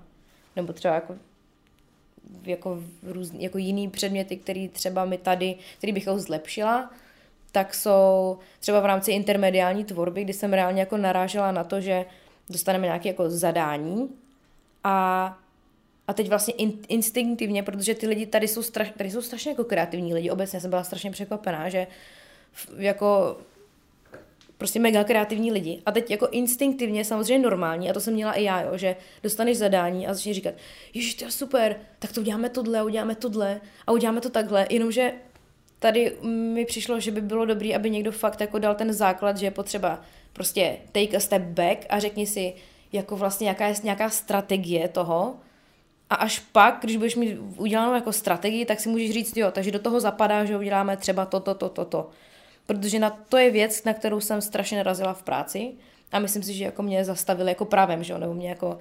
[0.56, 1.14] Nebo třeba jako
[2.44, 6.90] jako, různý, jako jiný předměty, který třeba mi tady, který bych ho zlepšila,
[7.52, 12.04] tak jsou třeba v rámci intermediální tvorby, kdy jsem reálně jako narážela na to, že
[12.50, 14.08] dostaneme nějaké jako zadání.
[14.84, 15.38] A,
[16.08, 19.64] a teď vlastně in, instinktivně, protože ty lidi tady jsou, straš, tady jsou strašně jako
[19.64, 21.86] kreativní lidi, obecně jsem byla strašně překvapená, že
[22.76, 23.36] jako
[24.62, 25.82] prostě mega kreativní lidi.
[25.86, 29.58] A teď jako instinktivně samozřejmě normální, a to jsem měla i já, jo, že dostaneš
[29.58, 30.54] zadání a začneš říkat,
[30.94, 35.12] ježiš, to je super, tak to uděláme tohle, uděláme tohle a uděláme to takhle, jenomže
[35.78, 39.46] tady mi přišlo, že by bylo dobré, aby někdo fakt jako dal ten základ, že
[39.46, 40.00] je potřeba
[40.32, 42.54] prostě take a step back a řekni si,
[42.92, 45.34] jako vlastně nějaká je nějaká strategie toho,
[46.10, 49.70] a až pak, když budeš mít udělanou jako strategii, tak si můžeš říct, jo, takže
[49.70, 52.02] do toho zapadá, že uděláme třeba toto, toto, toto.
[52.02, 52.10] To.
[52.72, 55.72] Protože na to je věc, na kterou jsem strašně narazila v práci
[56.12, 58.76] a myslím si, že jako mě zastavili jako právem, že jo, nebo mě jako uh,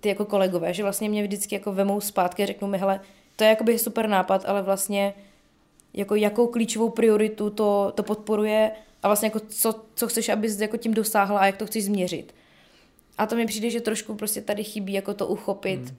[0.00, 3.00] ty jako kolegové, že vlastně mě vždycky jako vemou zpátky a řeknou mi, hele,
[3.36, 5.14] to je jakoby super nápad, ale vlastně
[5.94, 8.70] jako jakou klíčovou prioritu to, to podporuje
[9.02, 12.34] a vlastně jako co, co chceš, abys jako tím dosáhla a jak to chceš změřit.
[13.18, 15.96] A to mi přijde, že trošku prostě tady chybí jako to uchopit hmm.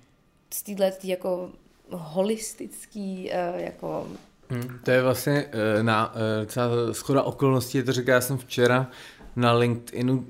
[0.53, 1.49] z téhle jako
[1.91, 4.07] holistický uh, jako
[4.49, 8.87] Hmm, to je vlastně uh, na uh, celá schoda okolností, to říká, já jsem včera
[9.35, 10.25] na LinkedInu uh,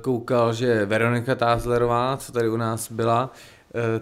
[0.00, 3.30] koukal, že Veronika Tázlerová, co tady u nás byla,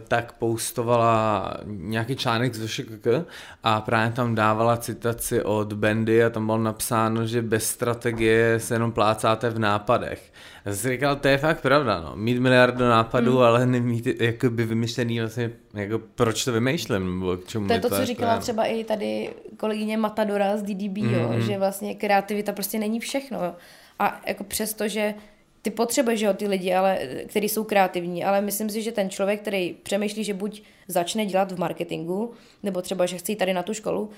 [0.08, 3.06] tak postovala nějaký článek z VŠKK
[3.62, 8.74] a právě tam dávala citaci od Bendy a tam bylo napsáno, že bez strategie se
[8.74, 10.32] jenom plácáte v nápadech.
[10.64, 12.12] Já jsem si říkal, to je fakt pravda, no.
[12.16, 13.42] Mít miliardu nápadů, hmm.
[13.42, 17.88] ale nemít jakoby vymyšlený vlastně, jako proč to vymýšlím, nebo k čemu To je to,
[17.88, 18.42] to co říkala právě.
[18.42, 21.20] třeba i tady kolegyně Matadora z DDB, mm-hmm.
[21.20, 21.40] jo, Mhm.
[21.42, 23.44] že vlastně kreativita prostě není všechno.
[23.44, 23.54] Jo.
[23.98, 25.14] A jako přesto, že
[25.62, 29.10] ty potřebuješ, že jo, ty lidi, ale, kteří jsou kreativní, ale myslím si, že ten
[29.10, 33.54] člověk, který přemýšlí, že buď začne dělat v marketingu, nebo třeba, že chce jít tady
[33.54, 34.10] na tu školu,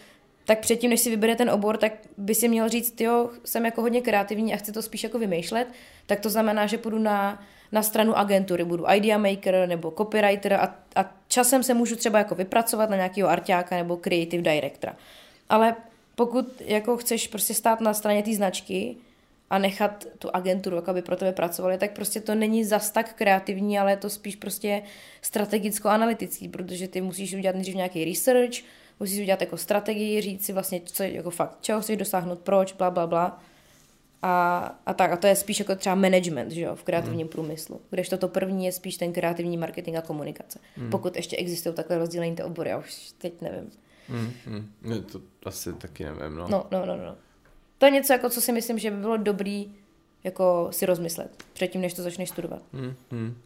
[0.44, 3.80] tak předtím, než si vybere ten obor, tak by si měl říct, jo, jsem jako
[3.80, 5.68] hodně kreativní a chci to spíš jako vymýšlet,
[6.06, 10.76] tak to znamená, že půjdu na, na stranu agentury, budu idea maker nebo copywriter a,
[10.96, 14.96] a časem se můžu třeba jako vypracovat na nějakého arťáka nebo creative directora.
[15.48, 15.76] Ale
[16.14, 18.96] pokud jako chceš prostě stát na straně té značky
[19.52, 23.78] a nechat tu agenturu, aby pro tebe pracovali, tak prostě to není zas tak kreativní,
[23.78, 24.82] ale je to spíš prostě
[25.22, 28.64] strategicko-analytický, protože ty musíš udělat nejdřív nějaký research,
[29.00, 32.72] musíš udělat jako strategii, říct si vlastně, co je jako fakt, čeho chceš dosáhnout, proč,
[32.72, 33.42] bla, bla, bla.
[34.22, 37.32] A, a tak, a to je spíš jako třeba management, že jo, v kreativním hmm.
[37.32, 37.80] průmyslu.
[37.90, 40.58] Když to první je spíš ten kreativní marketing a komunikace.
[40.76, 40.90] Hmm.
[40.90, 43.70] Pokud ještě existují takhle rozdělení ty obory, já už teď nevím.
[44.08, 44.72] Hmm.
[44.82, 46.48] Ne, to asi taky nevím, no.
[46.48, 47.16] No, no, no, no.
[47.82, 49.74] To je něco, jako co si myslím, že by bylo dobrý
[50.24, 52.62] jako si rozmyslet předtím, než to začneš studovat.
[52.72, 53.38] Hmm, hmm.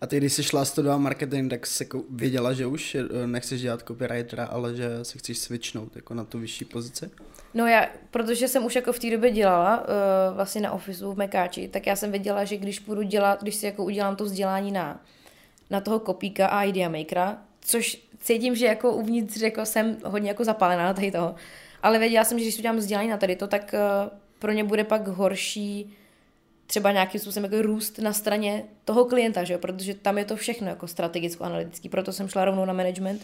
[0.00, 3.60] A ty, když jsi šla studovat marketing, tak jsi jako věděla, že už eh, nechceš
[3.60, 7.10] dělat copywritera, ale že se chceš switchnout jako na tu vyšší pozici?
[7.54, 11.18] No já, protože jsem už jako v té době dělala uh, vlastně na ofisu v
[11.18, 14.72] Mekáči, tak já jsem věděla, že když půjdu dělat, když si jako udělám to vzdělání
[14.72, 15.04] na,
[15.70, 20.44] na toho kopíka a idea makera, což cítím, že jako uvnitř jako jsem hodně jako
[20.44, 21.34] zapálená na tady toho,
[21.82, 24.64] ale věděla jsem, že když si udělám vzdělání na tady to, tak uh, pro ně
[24.64, 25.96] bude pak horší
[26.66, 29.58] třeba nějakým způsobem jako růst na straně toho klienta, že jo?
[29.58, 33.22] protože tam je to všechno jako strategicko-analytický, proto jsem šla rovnou na management,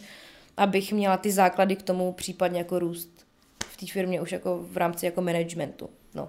[0.57, 3.27] abych měla ty základy k tomu případně jako růst
[3.67, 5.91] v té firmě už jako v rámci jako managementu.
[6.15, 6.29] No.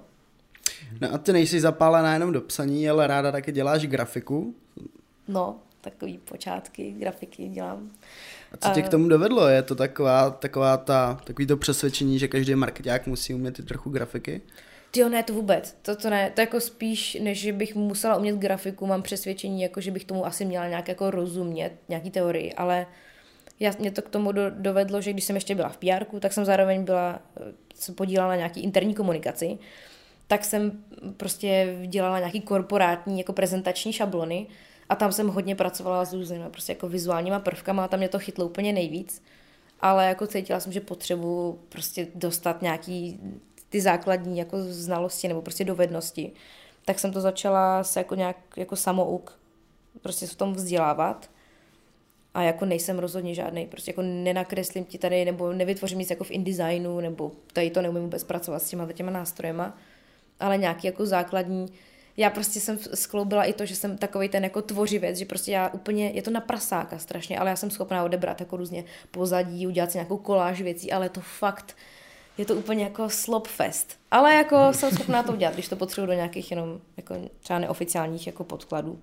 [1.02, 4.56] No a ty nejsi zapálená jenom do psaní, ale ráda taky děláš grafiku.
[5.28, 7.92] No, takový počátky, grafiky dělám.
[8.52, 9.48] A co tě k tomu dovedlo?
[9.48, 13.90] Je to taková, taková ta, takový to přesvědčení, že každý marketák musí umět i trochu
[13.90, 14.42] grafiky?
[14.96, 15.78] Jo, ne, to vůbec.
[15.82, 16.32] To, to ne.
[16.36, 20.26] To jako spíš, než že bych musela umět grafiku, mám přesvědčení, jako že bych tomu
[20.26, 22.86] asi měla nějak jako rozumět, nějaký teorii, ale
[23.60, 26.34] já, mě to k tomu do, dovedlo, že když jsem ještě byla v PR, tak
[26.34, 27.20] jsem zároveň byla,
[27.76, 29.58] se podílela na nějaký interní komunikaci,
[30.28, 30.84] tak jsem
[31.18, 34.48] prostě dělala nějaký korporátní jako prezentační šablony
[34.94, 38.20] a tam jsem hodně pracovala s různými prostě jako vizuálníma prvkama a tam mě to
[38.20, 39.24] chytlo úplně nejvíc.
[39.80, 43.20] Ale jako cítila jsem, že potřebuji prostě dostat nějaký
[43.70, 46.32] ty základní jako znalosti nebo prostě dovednosti.
[46.86, 49.40] Tak jsem to začala se jako nějak jako samouk
[50.02, 51.30] prostě v tom vzdělávat
[52.34, 56.32] a jako nejsem rozhodně žádný, prostě jako nenakreslím ti tady, nebo nevytvořím nic jako v
[56.32, 59.78] InDesignu, nebo tady to neumím vůbec pracovat s těma těma nástrojema,
[60.40, 61.68] ale nějaký jako základní,
[62.18, 65.70] já prostě jsem skloubila i to, že jsem takový ten jako tvořivec, že prostě já
[65.70, 69.92] úplně, je to na prasáka strašně, ale já jsem schopná odebrat jako různě pozadí, udělat
[69.92, 71.76] si nějakou koláž věcí, ale to fakt,
[72.38, 73.98] je to úplně jako slopfest.
[74.12, 78.28] Ale jako jsem schopná to udělat, když to potřebuji do nějakých jenom jako třeba neoficiálních
[78.28, 79.00] jako podkladů.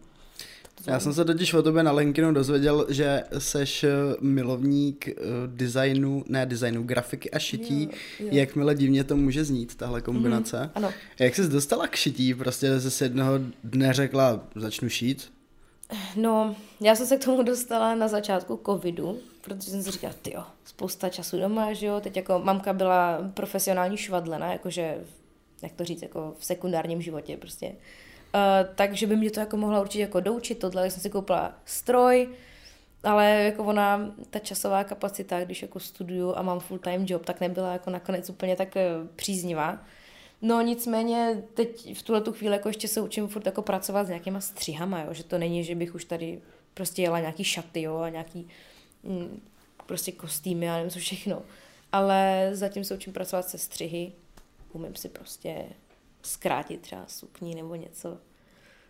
[0.87, 3.91] Já jsem se totiž o tobě na LinkedInu dozvěděl, že seš eh,
[4.21, 7.83] milovník uh, designu, ne designu, grafiky a šití.
[7.83, 8.29] Jo, jo.
[8.33, 10.63] Jakmile divně to může znít, tahle kombinace.
[10.63, 10.93] Mm, ano.
[11.19, 12.35] Jak jsi dostala k šití?
[12.35, 13.33] Prostě ze jednoho
[13.65, 15.33] dne řekla, začnu šít?
[16.17, 20.35] No, já jsem se k tomu dostala na začátku covidu, protože jsem si říkala, ty
[20.35, 24.99] jo, spousta času doma, že jo, teď jako mamka byla profesionální švadlena, jakože,
[25.63, 27.73] jak to říct, jako v sekundárním životě prostě.
[28.35, 32.29] Uh, takže by mě to jako mohla určitě jako doučit tohle, jsem si koupila stroj,
[33.05, 37.41] ale jako ona, ta časová kapacita, když jako studuju a mám full time job, tak
[37.41, 39.85] nebyla jako nakonec úplně tak eh, příznivá.
[40.43, 44.09] No nicméně teď v tuhle tu chvíli jako ještě se učím furt jako pracovat s
[44.09, 45.15] nějakýma střihama, jo?
[45.15, 46.43] že to není, že bych už tady
[46.75, 47.99] prostě jela nějaký šaty jo?
[47.99, 48.49] a nějaký
[49.03, 49.41] mm,
[49.87, 51.43] prostě kostýmy a nevím co všechno.
[51.93, 54.13] Ale zatím se učím pracovat se střihy,
[54.73, 55.65] umím si prostě
[56.23, 58.19] zkrátit třeba sukni nebo něco.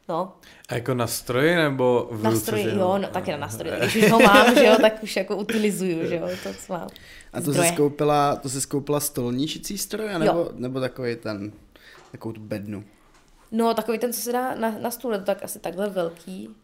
[0.08, 0.32] No.
[0.68, 3.72] A jako na stroji nebo v Na stroji, jo, no, taky na nástroji.
[3.80, 6.88] Když už ho mám, že jo, tak už jako utilizuju, že jo, to, co mám.
[7.32, 11.52] A to jsi skoupila, to jsi skoupila stolní šicí stroj, nebo, nebo takový ten,
[12.12, 12.84] takovou tu bednu?
[13.50, 16.56] No, takový ten, co se dá na, na stůl, to tak asi takhle velký.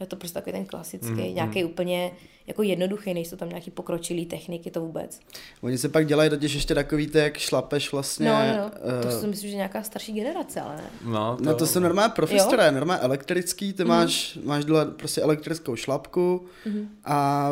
[0.00, 1.70] Je to prostě takový ten klasický, mm, nějaký mm.
[1.70, 2.10] úplně
[2.46, 5.20] jako jednoduchý, nejsou tam nějaký pokročilý techniky, to vůbec.
[5.60, 8.28] Oni se pak dělají totiž ještě takový ty, jak šlapeš vlastně.
[8.28, 8.94] No, no, no.
[8.96, 10.90] Uh, to si myslím, že nějaká starší generace, ale ne.
[11.04, 13.88] No, to, no, to jsou normálně profesora, normálně elektrický, ty mm.
[13.88, 16.88] máš, máš dole prostě elektrickou šlapku mm.
[17.04, 17.50] a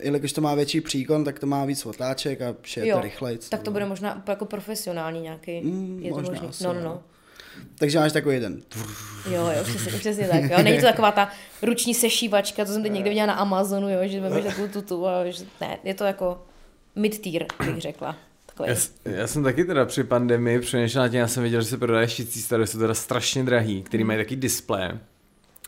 [0.00, 3.38] jelikož to má větší příkon, tak to má víc otáček a je to rychleji.
[3.48, 5.60] Tak to bude možná jako profesionální nějaký.
[5.60, 6.66] Mm, je to možná možný.
[6.66, 7.02] No, no, no.
[7.78, 8.62] Takže máš takový jeden.
[9.30, 10.42] Jo, jo, přesně, přesně tak.
[10.42, 10.62] Jo.
[10.62, 11.30] Není to taková ta
[11.62, 15.30] ruční sešívačka, to jsem teď někde viděla na Amazonu, jo, že máš takovou tutu, a
[15.30, 16.42] že, ne, je to jako
[16.96, 18.16] mid-tier, bych řekla.
[18.66, 21.78] Já, já, jsem taky teda při pandemii přemýšlel na tím, já jsem viděl, že se
[21.78, 24.98] prodají šicí staré, jsou teda strašně drahý, který mají taky displeje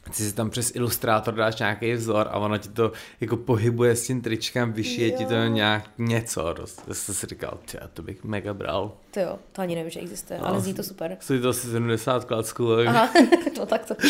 [0.05, 4.07] ty si tam přes ilustrátor dáš nějaký vzor a ono ti to jako pohybuje s
[4.07, 5.19] tím tričkem, vyšije jo.
[5.19, 6.55] ti to nějak něco.
[6.89, 8.93] Já jsem si říkal, tě, to bych mega bral.
[9.11, 11.17] To jo, to ani nevím, že existuje, no, ale zní to super.
[11.21, 12.73] Stojí to asi 70 klacků.
[12.73, 12.87] Ale...
[12.87, 13.11] Aha,
[13.59, 13.95] no tak to.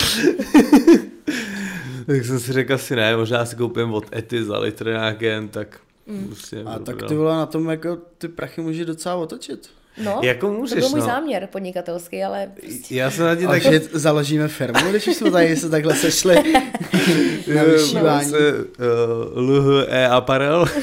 [2.06, 5.80] tak jsem si řekl asi ne, možná si koupím od Ety za litr nějaký, tak
[6.06, 6.26] Mm.
[6.26, 9.70] Prostě a tak ty vole na tom jako ty prachy můžeš docela otočit.
[10.02, 11.06] No, jako můžeš, to byl můj no.
[11.06, 12.52] záměr podnikatelský, ale...
[12.60, 12.94] Prostě...
[12.94, 13.80] Já jsem na tím taky...
[13.92, 16.34] založíme firmu, když jsme tady se takhle sešli
[17.54, 18.30] na vyšívání.
[18.30, 18.64] Se, uh,
[19.34, 20.66] LHE Apparel.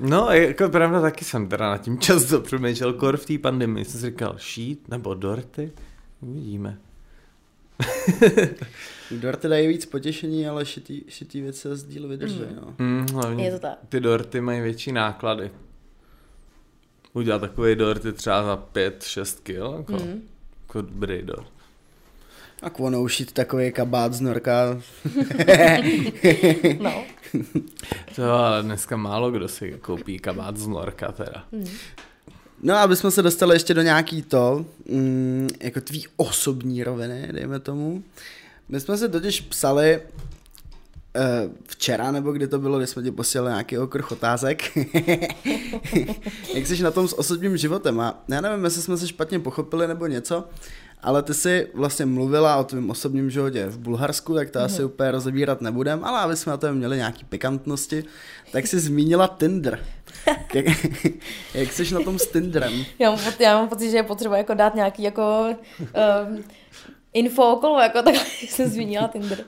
[0.00, 4.00] no, jako pravda taky jsem teda na tím často přemýšlel, kor v té pandemii jsem
[4.00, 5.72] si říkal, šít nebo dorty,
[6.20, 6.78] uvidíme.
[9.10, 12.40] Dorty dají víc potěšení, ale šitý, šitý věci se z díl vydrží.
[12.40, 12.56] Mm.
[12.56, 12.74] No.
[12.78, 13.78] Mm, hlavně je to tak.
[13.88, 15.50] ty dorty mají větší náklady
[17.16, 20.22] udělat takový dort je třeba za 5-6 kg, jako, mm.
[20.66, 21.56] jako dobrý dort.
[22.62, 24.80] A ono ušít takový kabát z norka.
[26.80, 27.04] no.
[28.16, 31.44] To ale dneska málo kdo si koupí kabát z norka teda.
[31.52, 31.68] Mm.
[32.62, 37.28] No a aby jsme se dostali ještě do nějaký to, mm, jako tvý osobní roviny,
[37.32, 38.02] dejme tomu.
[38.68, 40.00] My jsme se totiž psali
[41.64, 44.62] včera, nebo kdy to bylo, kdy jsme ti posílali nějaký okruh otázek.
[46.54, 48.00] Jak jsi na tom s osobním životem?
[48.00, 50.44] A já nevím, jestli jsme se špatně pochopili nebo něco,
[51.02, 54.64] ale ty jsi vlastně mluvila o tvém osobním životě v Bulharsku, tak to mm-hmm.
[54.64, 58.04] asi úplně rozebírat nebudem, ale aby jsme na tom měli nějaký pikantnosti,
[58.52, 59.78] tak jsi zmínila Tinder.
[60.54, 60.66] Jak,
[61.54, 62.84] jak jsi na tom s Tinderem?
[62.98, 65.46] Já mám, pocit, já mám pocit, že je potřeba jako dát nějaký jako
[66.28, 66.44] um,
[67.12, 68.14] info okolo, jako tak
[68.48, 69.44] jsem zmínila Tinder.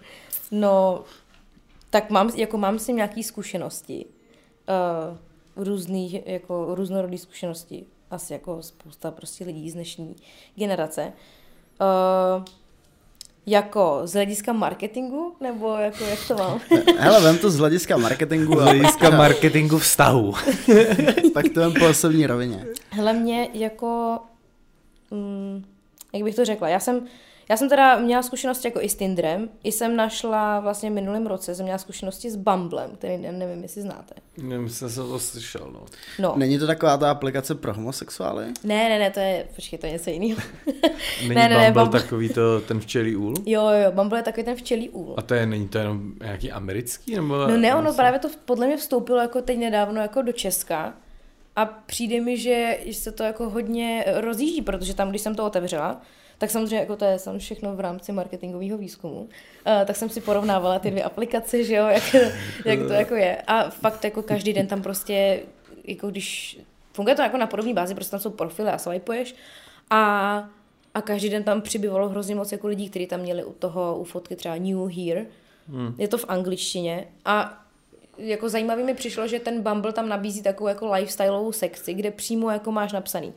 [0.51, 1.05] No,
[1.91, 4.07] tak mám, jako mám s tím nějaký zkušenosti.
[5.59, 7.85] Uh, různých, jako různorodý zkušenosti.
[8.11, 10.17] Asi jako spousta prostě lidí z dnešní
[10.57, 11.13] generace.
[11.81, 12.45] Uh,
[13.47, 16.61] jako z hlediska marketingu, nebo jako jak to mám?
[16.99, 18.61] Hele, vem to z hlediska marketingu.
[18.61, 20.35] Z hlediska marketingu vztahu.
[21.35, 22.67] tak to vem po osobní rovině.
[22.91, 24.19] Hele, mě jako,
[25.11, 25.65] mm,
[26.13, 27.07] jak bych to řekla, já jsem
[27.49, 31.55] já jsem teda měla zkušenosti jako i s Tinderem, i jsem našla vlastně minulém roce,
[31.55, 34.15] jsem měla zkušenosti s Bumblem, který nevím, jestli znáte.
[34.43, 35.85] Nevím, jestli jsem to slyšel, no.
[36.19, 36.35] no.
[36.37, 38.45] Není to taková ta aplikace pro homosexuály?
[38.65, 40.41] Ne, ne, ne, to je, počkej, to je něco jiného.
[41.23, 43.35] Není ne, ne, Bumble, ne, Bumble takový to, ten včelí úl?
[43.47, 45.15] Jo, jo, Bumble je takový ten včelí úl.
[45.17, 47.15] A to je, není to jenom nějaký americký?
[47.15, 50.95] Nebo no ne, ono právě to podle mě vstoupilo jako teď nedávno jako do Česka.
[51.57, 56.01] A přijde mi, že se to jako hodně rozjíždí, protože tam, když jsem to otevřela,
[56.39, 59.21] tak samozřejmě jako to je samozřejmě všechno v rámci marketingového výzkumu.
[59.21, 59.29] Uh,
[59.85, 62.15] tak jsem si porovnávala ty dvě aplikace, že jo, jak,
[62.65, 63.43] jak to jako je.
[63.47, 65.41] A fakt jako každý den tam prostě,
[65.85, 66.59] jako když,
[66.93, 69.35] funguje to jako na podobné bázi, prostě tam jsou profily a swipeuješ
[69.91, 70.49] a
[70.95, 74.05] a každý den tam přibyvalo hrozně moc jako lidí, kteří tam měli u toho, u
[74.05, 75.27] fotky třeba New Here.
[75.69, 75.95] Hmm.
[75.99, 77.09] Je to v angličtině.
[77.25, 77.65] A
[78.19, 82.51] jako zajímavý mi přišlo, že ten Bumble tam nabízí takovou jako lifestyleovou sekci, kde přímo
[82.51, 83.35] jako máš napsaný.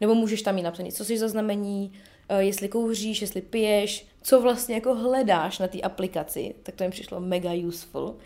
[0.00, 1.92] Nebo můžeš tam mít napsaný, co jsi za znamení,
[2.38, 7.20] jestli kouříš, jestli piješ, co vlastně jako hledáš na té aplikaci, tak to mi přišlo
[7.20, 8.16] mega useful,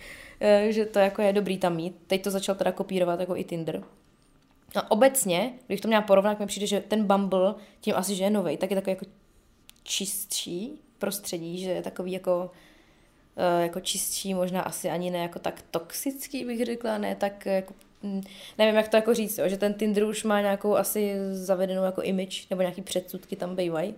[0.40, 1.96] eh, že to jako je dobrý tam mít.
[2.06, 3.82] Teď to začal teda kopírovat jako i Tinder.
[4.74, 8.30] A obecně, když to měla porovnat, mi přijde, že ten Bumble, tím asi, že je
[8.30, 9.06] nový, tak je takový jako
[9.82, 12.50] čistší prostředí, že je takový jako
[13.36, 17.74] eh, jako čistší, možná asi ani ne jako tak toxický, bych řekla, ne tak jako
[18.58, 22.02] nevím, jak to jako říct, jo, že ten Tinder už má nějakou asi zavedenou jako
[22.02, 23.94] image, nebo nějaký předsudky tam bývají.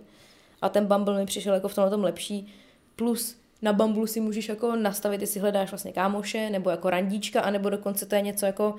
[0.61, 2.53] A ten Bumble mi přišel jako v tomhle tom lepší.
[2.95, 7.69] Plus na Bumble si můžeš jako nastavit, jestli hledáš vlastně kámoše, nebo jako randíčka, anebo
[7.69, 8.75] dokonce to je něco jako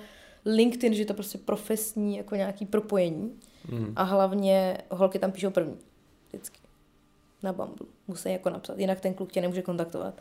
[0.46, 3.40] LinkedIn, že to prostě profesní jako nějaký propojení.
[3.70, 3.92] Mm.
[3.96, 5.78] A hlavně holky tam píšou první.
[6.28, 6.58] Vždycky.
[7.42, 7.86] Na Bumble.
[8.08, 10.20] Musí jako napsat, jinak ten kluk tě nemůže kontaktovat.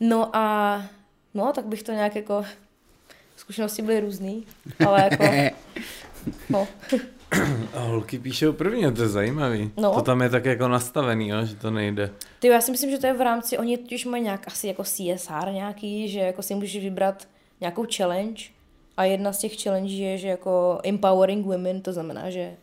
[0.00, 0.82] No a
[1.34, 2.44] no, tak bych to nějak jako
[3.36, 4.46] zkušenosti byly různý,
[4.86, 5.24] ale jako,
[6.50, 6.68] no.
[7.74, 9.70] A holky píšou prvně, to je zajímavý.
[9.76, 9.94] No.
[9.94, 12.10] To tam je tak jako nastavený, jo, že to nejde.
[12.38, 14.84] Ty, já si myslím, že to je v rámci, oni totiž mají nějak asi jako
[14.84, 17.28] CSR nějaký, že jako si můžeš vybrat
[17.60, 18.44] nějakou challenge
[18.96, 22.56] a jedna z těch challenge je, že jako empowering women, to znamená, že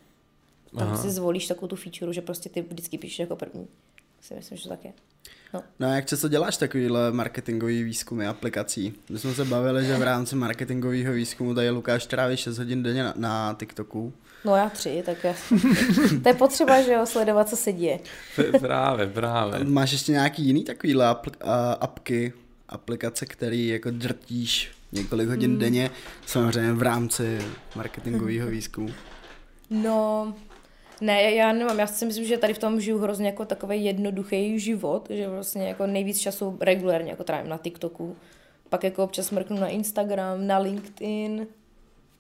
[0.78, 0.98] tam Aha.
[0.98, 3.68] si zvolíš takovou tu feature, že prostě ty vždycky píšeš jako první.
[4.22, 4.94] Si myslím, že to tak je.
[5.54, 5.64] No.
[5.80, 8.94] no a jak často děláš takovýhle marketingový výzkumy aplikací?
[9.10, 13.04] My jsme se bavili, že v rámci marketingového výzkumu tady Lukáš tráví 6 hodin denně
[13.04, 14.14] na, na TikToku.
[14.46, 15.34] No já tři, tak já...
[16.24, 18.00] to je potřeba, že jo, sledovat, co se děje.
[18.60, 19.64] právě, právě.
[19.64, 22.34] Máš ještě nějaký jiný takovýhle apl- apky,
[22.70, 25.60] aplikace, který jako drtíš několik hodin hmm.
[25.60, 25.92] denně,
[26.26, 27.40] samozřejmě v rámci
[27.76, 28.90] marketingového výzkumu?
[29.70, 30.34] No,
[31.02, 34.60] ne, já nemám, já si myslím, že tady v tom žiju hrozně jako takový jednoduchý
[34.60, 38.16] život, že vlastně jako nejvíc času regulérně jako trávím na TikToku,
[38.70, 41.48] pak jako občas mrknu na Instagram, na LinkedIn.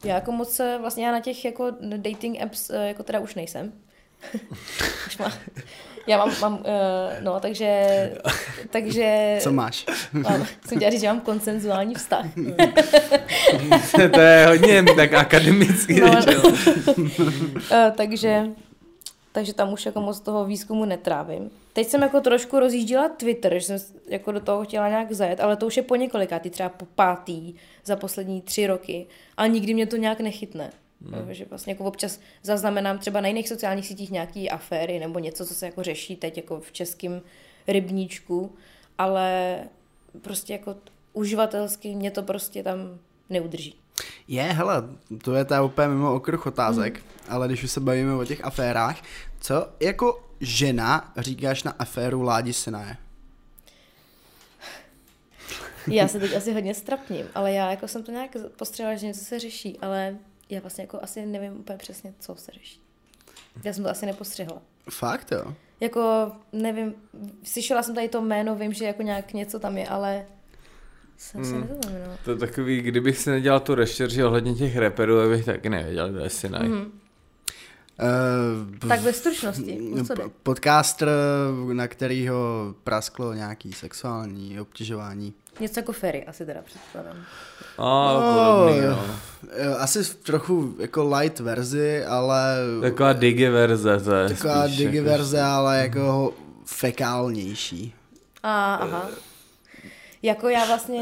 [0.04, 3.74] Já jako moc vlastně já na těch jako dating apps eh, jako teda už nejsem.
[6.08, 7.88] já mám, mám uh, no, takže,
[8.70, 9.38] takže...
[9.42, 9.86] Co máš?
[10.14, 12.26] Mám, jsem chtěla říct, že mám konsenzuální vztah.
[14.14, 16.00] to je hodně tak akademický.
[16.00, 16.50] No, no.
[16.50, 18.46] uh, takže
[19.32, 21.52] takže tam už jako moc toho výzkumu netrávím.
[21.74, 25.56] Teď jsem jako trošku rozjíždila Twitter, že jsem jako do toho chtěla nějak zajet, ale
[25.56, 27.54] to už je po několikátý, třeba po pátý
[27.86, 30.72] za poslední tři roky, ale nikdy mě to nějak nechytne.
[31.06, 31.34] Hmm.
[31.34, 35.54] že vlastně jako občas zaznamenám třeba na jiných sociálních sítích nějaký aféry nebo něco, co
[35.54, 37.22] se jako řeší teď jako v českém
[37.68, 38.56] rybníčku,
[38.98, 39.60] ale
[40.22, 40.76] prostě jako
[41.14, 43.76] uživatelsky mě to prostě tam neudrží.
[44.28, 44.84] Je, hele,
[45.24, 47.04] to je ta úplně mimo okruh otázek, mm.
[47.30, 49.02] ale když už se bavíme o těch aférách,
[49.40, 52.98] co jako žena říkáš na aféru Ládi Sinaje?
[55.88, 59.26] Já se teď asi hodně strapním, ale já jako jsem to nějak postřela, že něco
[59.26, 60.16] se řeší, ale
[60.50, 62.82] já vlastně jako asi nevím úplně přesně, co se řeší.
[63.64, 64.62] Já jsem to asi nepostřehla.
[64.90, 65.56] Fakt jo?
[65.80, 66.94] Jako, nevím,
[67.44, 70.26] slyšela jsem tady to jméno, vím, že jako nějak něco tam je, ale
[71.22, 71.68] jsem hmm.
[72.08, 72.18] no.
[72.26, 76.10] To je takový, kdybych si nedělal tu rešerži ohledně těch reperů, tak bych taky nevěděl,
[76.10, 76.68] kde je Sinai.
[76.68, 76.92] Hmm.
[78.02, 79.80] Uh, tak ve stručnosti,
[80.44, 81.10] Podcaster,
[81.74, 85.34] na kterýho prasklo nějaký sexuální obtěžování.
[85.60, 87.18] Něco jako Ferry, asi teda předpokládám.
[87.78, 89.00] A, oh, podobný, jo.
[89.78, 92.56] Asi v trochu jako light verzi, ale...
[92.82, 95.10] Taková digi verze, to je Taková digi jako...
[95.10, 96.34] verze, ale jako
[96.66, 97.94] fekálnější.
[98.44, 99.10] A, aha.
[100.24, 101.02] Jako já vlastně...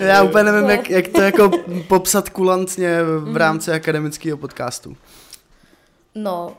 [0.00, 1.50] já úplně nevím, jak, jak to jako
[1.88, 3.36] popsat kulantně v mhm.
[3.36, 4.96] rámci akademického podcastu.
[6.14, 6.56] No,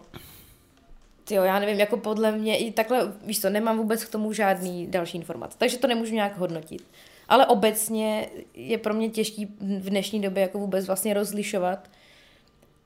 [1.30, 4.88] jo, já nevím, jako podle mě i takhle, víš co, nemám vůbec k tomu žádný
[4.88, 6.88] další informace, takže to nemůžu nějak hodnotit.
[7.30, 11.90] Ale obecně je pro mě těžký v dnešní době jako vůbec vlastně rozlišovat.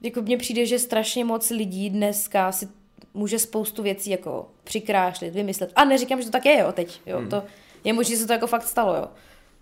[0.02, 2.68] Jako mně přijde, že strašně moc lidí dneska si
[3.14, 5.72] může spoustu věcí jako přikrášlit, vymyslet.
[5.76, 7.02] A neříkám, že to tak je, jo, teď.
[7.06, 7.18] Jo.
[7.18, 7.30] Hmm.
[7.30, 7.44] To
[7.84, 9.08] je možné, že se to jako fakt stalo, jo.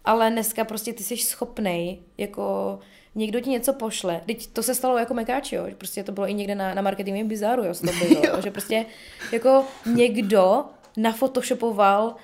[0.05, 2.79] Ale dneska prostě ty jsi schopnej, jako
[3.15, 4.21] někdo ti něco pošle.
[4.25, 5.67] Teď to se stalo jako Mekáči, jo.
[5.77, 8.41] Prostě to bylo i někde na, na marketingovém bizáru, jo, to bylo, jo.
[8.43, 8.85] že prostě
[9.31, 10.65] jako někdo
[10.97, 12.15] nafotoshopoval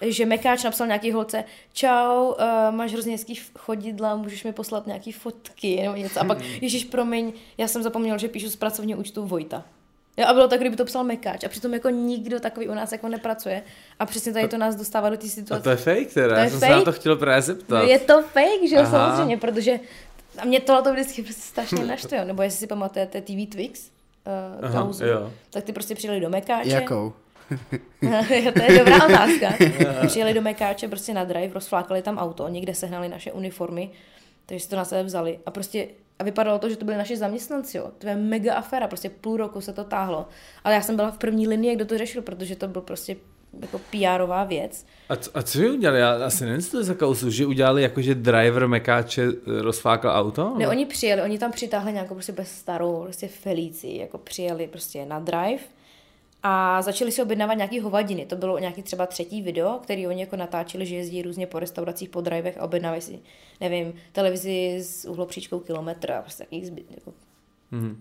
[0.00, 2.34] že Mekáč napsal nějaký holce, čau, uh,
[2.70, 6.20] máš hrozně hezký chodidla, můžeš mi poslat nějaký fotky nebo něco.
[6.20, 6.58] A pak, hmm.
[6.60, 9.64] ježiš, promiň, já jsem zapomněl, že píšu z pracovního účtu Vojta.
[10.18, 11.44] Jo, a bylo tak, kdyby to psal Mekáč.
[11.44, 13.62] A přitom jako nikdo takový u nás jako nepracuje.
[13.98, 15.60] A přesně tady to nás dostává do té situace.
[15.60, 16.72] A to je fake teda, to je já jsem fake.
[16.72, 17.82] se na to chtěl právě zeptat.
[17.82, 19.80] No, je to fake, že jo, samozřejmě, protože
[20.38, 23.90] a mě tohle to vždycky prostě strašně naštve, nebo jestli si pamatujete TV Twix,
[24.60, 25.32] uh, Aha, kauzu, jo.
[25.50, 26.68] tak ty prostě přijeli do Mekáče.
[26.70, 27.12] Jakou?
[28.54, 29.54] to je dobrá otázka.
[30.06, 33.90] přijeli do Mekáče prostě na drive, rozflákali tam auto, někde sehnali naše uniformy,
[34.46, 35.88] takže si to na sebe vzali a prostě
[36.18, 37.90] a vypadalo to, že to byli naši zaměstnanci, jo.
[37.98, 40.28] To je mega aféra, prostě půl roku se to táhlo.
[40.64, 43.16] Ale já jsem byla v první linii, kdo to řešil, protože to byl prostě
[43.60, 44.86] jako PRová věc.
[45.08, 46.00] A, co, a co udělali?
[46.00, 49.62] Já asi nevím, co to je za kausu, že udělali jako, že driver Mekáče eh,
[49.62, 50.54] rozflákal auto?
[50.58, 55.06] Ne, oni přijeli, oni tam přitáhli nějakou prostě bez starou, prostě Felici, jako přijeli prostě
[55.06, 55.62] na drive
[56.42, 58.26] a začali si objednávat nějaký hovadiny.
[58.26, 62.08] To bylo nějaký třeba třetí video, který oni jako natáčeli, že jezdí různě po restauracích,
[62.08, 63.18] po drivech a objednávají si,
[63.60, 67.12] nevím, televizi s uhlopříčkou kilometr a prostě takový zbyt, jako
[67.72, 67.96] mm-hmm.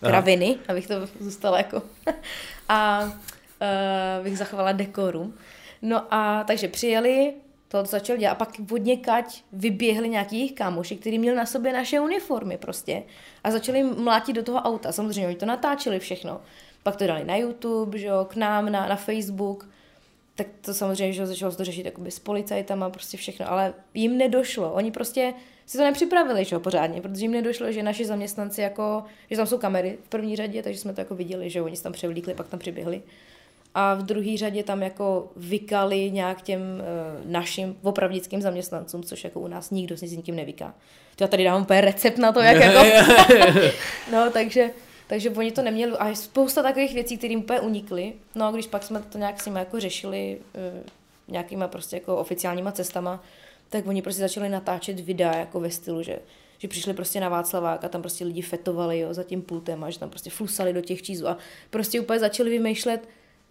[0.00, 1.82] kraviny, abych to zůstala jako.
[2.68, 5.34] a uh, bych zachovala dekorum.
[5.82, 7.34] No a takže přijeli,
[7.68, 11.72] to začal dělat a pak od někať vyběhli nějaký jejich kámoši, který měl na sobě
[11.72, 13.02] naše uniformy prostě
[13.44, 14.92] a začali mlátit do toho auta.
[14.92, 16.40] Samozřejmě oni to natáčeli všechno
[16.88, 19.68] pak to dali na YouTube, že jo, k nám na, na Facebook,
[20.34, 24.18] tak to samozřejmě, že začalo se to řešit jakoby s policajtama, prostě všechno, ale jim
[24.18, 24.72] nedošlo.
[24.72, 25.34] Oni prostě
[25.66, 29.46] si to nepřipravili, že jo, pořádně, protože jim nedošlo, že naši zaměstnanci jako, že tam
[29.46, 31.92] jsou kamery v první řadě, takže jsme to jako viděli, že jo, oni se tam
[31.92, 33.02] převlíkli, pak tam přiběhli.
[33.74, 39.40] A v druhé řadě tam jako vykali nějak těm uh, našim opravdickým zaměstnancům, což jako
[39.40, 40.74] u nás nikdo si s nikým nevyká.
[41.20, 42.86] Já tady dávám úplně recept na to, jak jako...
[44.12, 44.70] no, takže
[45.08, 48.12] takže oni to neměli a spousta takových věcí, které jim úplně unikly.
[48.34, 50.82] No a když pak jsme to nějak s nimi jako řešili uh,
[51.28, 53.22] nějakýma prostě jako oficiálníma cestama,
[53.68, 56.18] tak oni prostě začali natáčet videa jako ve stylu, že
[56.58, 59.90] že přišli prostě na Václavák a tam prostě lidi fetovali jo, za tím pultem a
[59.90, 61.36] že tam prostě flusali do těch čízů a
[61.70, 63.08] prostě úplně začali vymýšlet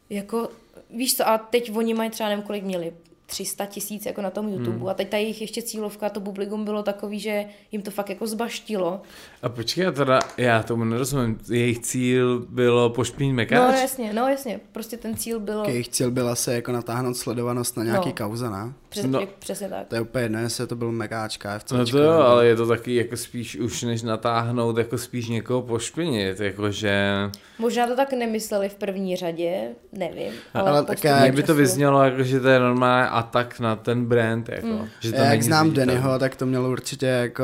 [0.09, 0.49] jako,
[0.89, 2.93] víš co, a teď oni mají třeba nevím, kolik měli,
[3.27, 4.87] 300 tisíc jako na tom YouTube hmm.
[4.87, 8.27] a teď ta jejich ještě cílovka, to publikum bylo takový, že jim to fakt jako
[8.27, 9.01] zbaštilo.
[9.41, 13.73] A počkej, já teda, já tomu nerozumím, jejich cíl bylo pošpínit mekáč?
[13.73, 15.63] No jasně, no jasně, prostě ten cíl byl...
[15.67, 18.15] Jejich cíl byla se jako natáhnout sledovanost na nějaký no.
[18.15, 18.73] kauze, ne?
[18.89, 19.87] Přes, no, přesně tak.
[19.87, 21.71] To je úplně jedno, jestli to byl mekáč, KFC.
[21.71, 25.61] No to jo, ale je to taky jako spíš už než natáhnout, jako spíš někoho
[25.61, 27.17] pošpinit, jakože...
[27.59, 30.33] Možná to tak nemysleli v první řadě, nevím.
[30.53, 34.05] Ale, ale tak jak by to vyznělo, jako, že to je normální atak na ten
[34.05, 34.67] brand, jako.
[34.67, 34.87] Mm.
[34.99, 37.43] Že to jak znám Dennyho, tak to mělo určitě jako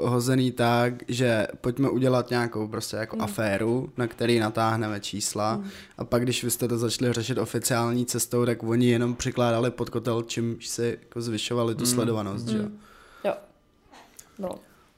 [0.00, 3.22] hozený tak, že pojďme udělat nějakou prostě jako mm.
[3.22, 5.68] aféru, na který natáhneme čísla mm.
[5.98, 9.90] a pak když vy jste to začali řešit oficiální cestou, tak oni jenom přikládali pod
[9.90, 11.86] kotel, čím si jako zvyšovali tu mm.
[11.86, 12.52] sledovanost, mm.
[12.52, 12.68] že jo.
[13.24, 13.34] Jo.
[14.38, 14.50] No.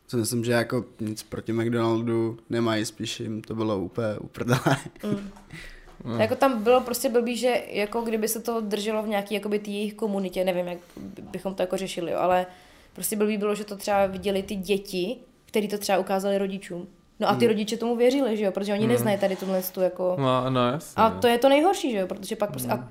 [0.07, 4.77] Co myslím, že jako nic proti McDonaldu nemají, spíš jim to bylo úplně uprdele.
[5.05, 5.31] Mm.
[6.05, 6.18] No.
[6.18, 9.74] Jako tam bylo prostě blbý, že jako kdyby se to drželo v nějaký jakoby tý
[9.74, 10.78] jejich komunitě, nevím, jak
[11.22, 12.46] bychom to jako řešili, jo, ale
[12.92, 16.88] prostě blbý bylo, že to třeba viděli ty děti, který to třeba ukázali rodičům.
[17.20, 17.49] No a ty hmm.
[17.49, 18.92] rodiče tomu věřili, že jo, protože oni hmm.
[18.92, 20.16] neznají tady tuhle tu jako...
[20.18, 21.03] No, no jasně.
[21.03, 22.68] A to je to nejhorší, že jo, protože pak prostě...
[22.68, 22.80] Hmm.
[22.80, 22.88] A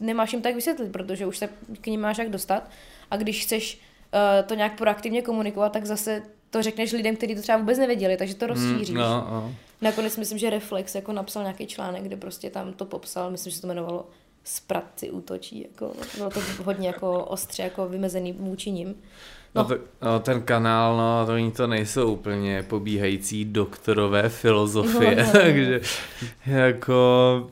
[0.00, 1.48] nemáš jim tak vysvětlit, protože už se
[1.80, 2.70] k ním máš jak dostat.
[3.10, 3.80] A když chceš
[4.14, 8.16] uh, to nějak proaktivně komunikovat, tak zase to řekneš lidem, kteří to třeba vůbec nevěděli,
[8.16, 8.90] takže to hmm, rozšíříš.
[8.90, 9.54] Mm, no, no.
[9.80, 13.56] Nakonec myslím, že Reflex jako napsal nějaký článek, kde prostě tam to popsal, myslím, že
[13.56, 14.06] se to jmenovalo
[14.44, 18.94] Spratci útočí, jako, bylo to hodně jako ostře jako vymezený vůči ním.
[19.54, 25.22] No, to, no, ten kanál, no, to oni to nejsou úplně pobíhající doktorové filozofie, No,
[25.22, 25.40] no, no.
[25.40, 25.80] takže
[26.46, 27.50] jako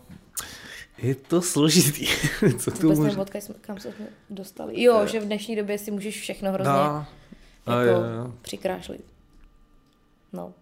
[0.98, 2.06] je to složitý.
[2.58, 3.16] Co tu Vůbec může...
[3.20, 4.82] odkud jsme, kam se jsme dostali.
[4.82, 7.06] Jo, že v dnešní době si můžeš všechno hrozně No,
[7.66, 8.32] no, jako jo.
[8.42, 9.04] přikrášlit.
[10.32, 10.52] No.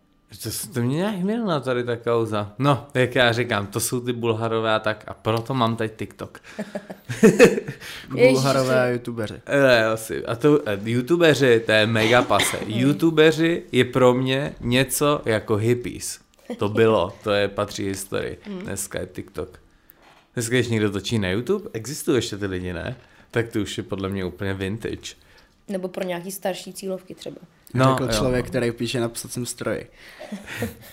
[0.42, 2.52] To, to mě nějak měla tady ta kauza.
[2.58, 6.40] No, jak já říkám, to jsou ty bulharové a tak a proto mám teď TikTok.
[8.08, 9.34] Bulharové a youtubeři.
[9.48, 10.24] Ne, asi.
[10.26, 12.58] A to eh, youtubeři, to je mega pase.
[12.66, 16.20] Youtubeři je pro mě něco jako hippies.
[16.58, 18.38] To bylo, to je patří historii.
[18.62, 19.60] Dneska je TikTok.
[20.34, 22.96] Dneska, když někdo točí na YouTube, existují ještě ty lidi, ne?
[23.30, 25.14] Tak to už je podle mě úplně vintage.
[25.68, 27.36] Nebo pro nějaký starší cílovky třeba.
[27.74, 28.18] No, Řekl jo.
[28.18, 29.86] člověk, který píše na psacím stroji.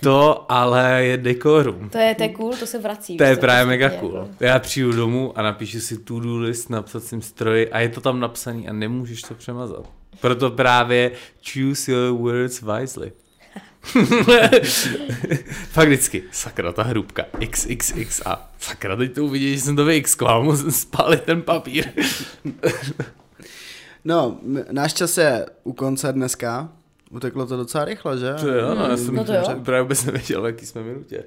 [0.04, 1.90] To ale je dekorum.
[1.90, 3.18] To je, to je cool, to se vrací.
[3.18, 4.28] To je právě mega jako- cool.
[4.40, 8.20] Já přijdu domů a napíšu si to-do list na psacím stroji a je to tam
[8.20, 9.90] napsaný a nemůžeš to přemazat.
[10.22, 11.12] Proto právě
[11.54, 13.12] choose your words wisely.
[15.72, 20.44] Fakt vždycky, sakra, ta hrubka, XXX a sakra, teď to uvidí, že jsem to vyxkoval,
[20.44, 21.86] musím spálit ten papír.
[24.06, 24.40] No,
[24.72, 26.70] náš čas je u konce dneska.
[27.12, 28.34] Uteklo to docela rychle, že?
[28.34, 29.44] To jo, no, já jsem No to jo.
[29.64, 31.24] právě vůbec nevěděl, v jaký jsme minutě.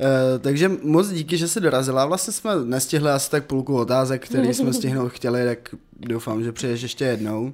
[0.00, 2.06] Uh, takže moc díky, že jsi dorazila.
[2.06, 6.82] Vlastně jsme nestihli asi tak půlku otázek, který jsme stihnout chtěli, tak doufám, že přijdeš
[6.82, 7.52] ještě jednou.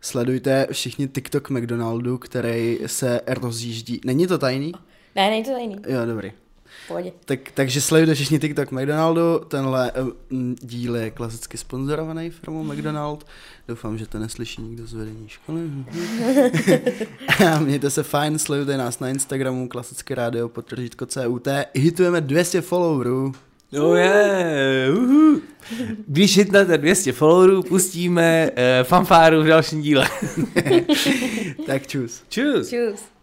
[0.00, 4.00] Sledujte všichni TikTok McDonaldu, který se rozjíždí.
[4.04, 4.72] Není to tajný?
[5.16, 5.76] Ne, není to tajný.
[5.86, 6.32] Jo, dobrý.
[6.88, 7.12] Pohodě.
[7.24, 9.38] Tak, takže sledujte všichni TikTok McDonaldu.
[9.48, 10.08] Tenhle uh,
[10.60, 13.26] díl je klasicky sponzorovaný firmou McDonald.
[13.68, 15.60] Doufám, že to neslyší nikdo z vedení školy.
[17.52, 21.48] A mějte se fajn, sledujte nás na Instagramu, klasické rádio, potržítko CUT.
[21.74, 23.32] Hitujeme 200 followerů.
[23.80, 25.40] Oh yeah, uhu.
[26.06, 30.08] Když hitnete 200 followerů, pustíme uh, fanfáru v dalším díle.
[31.66, 32.22] Tak čus.
[32.28, 32.68] Čus.
[32.68, 33.17] Čus.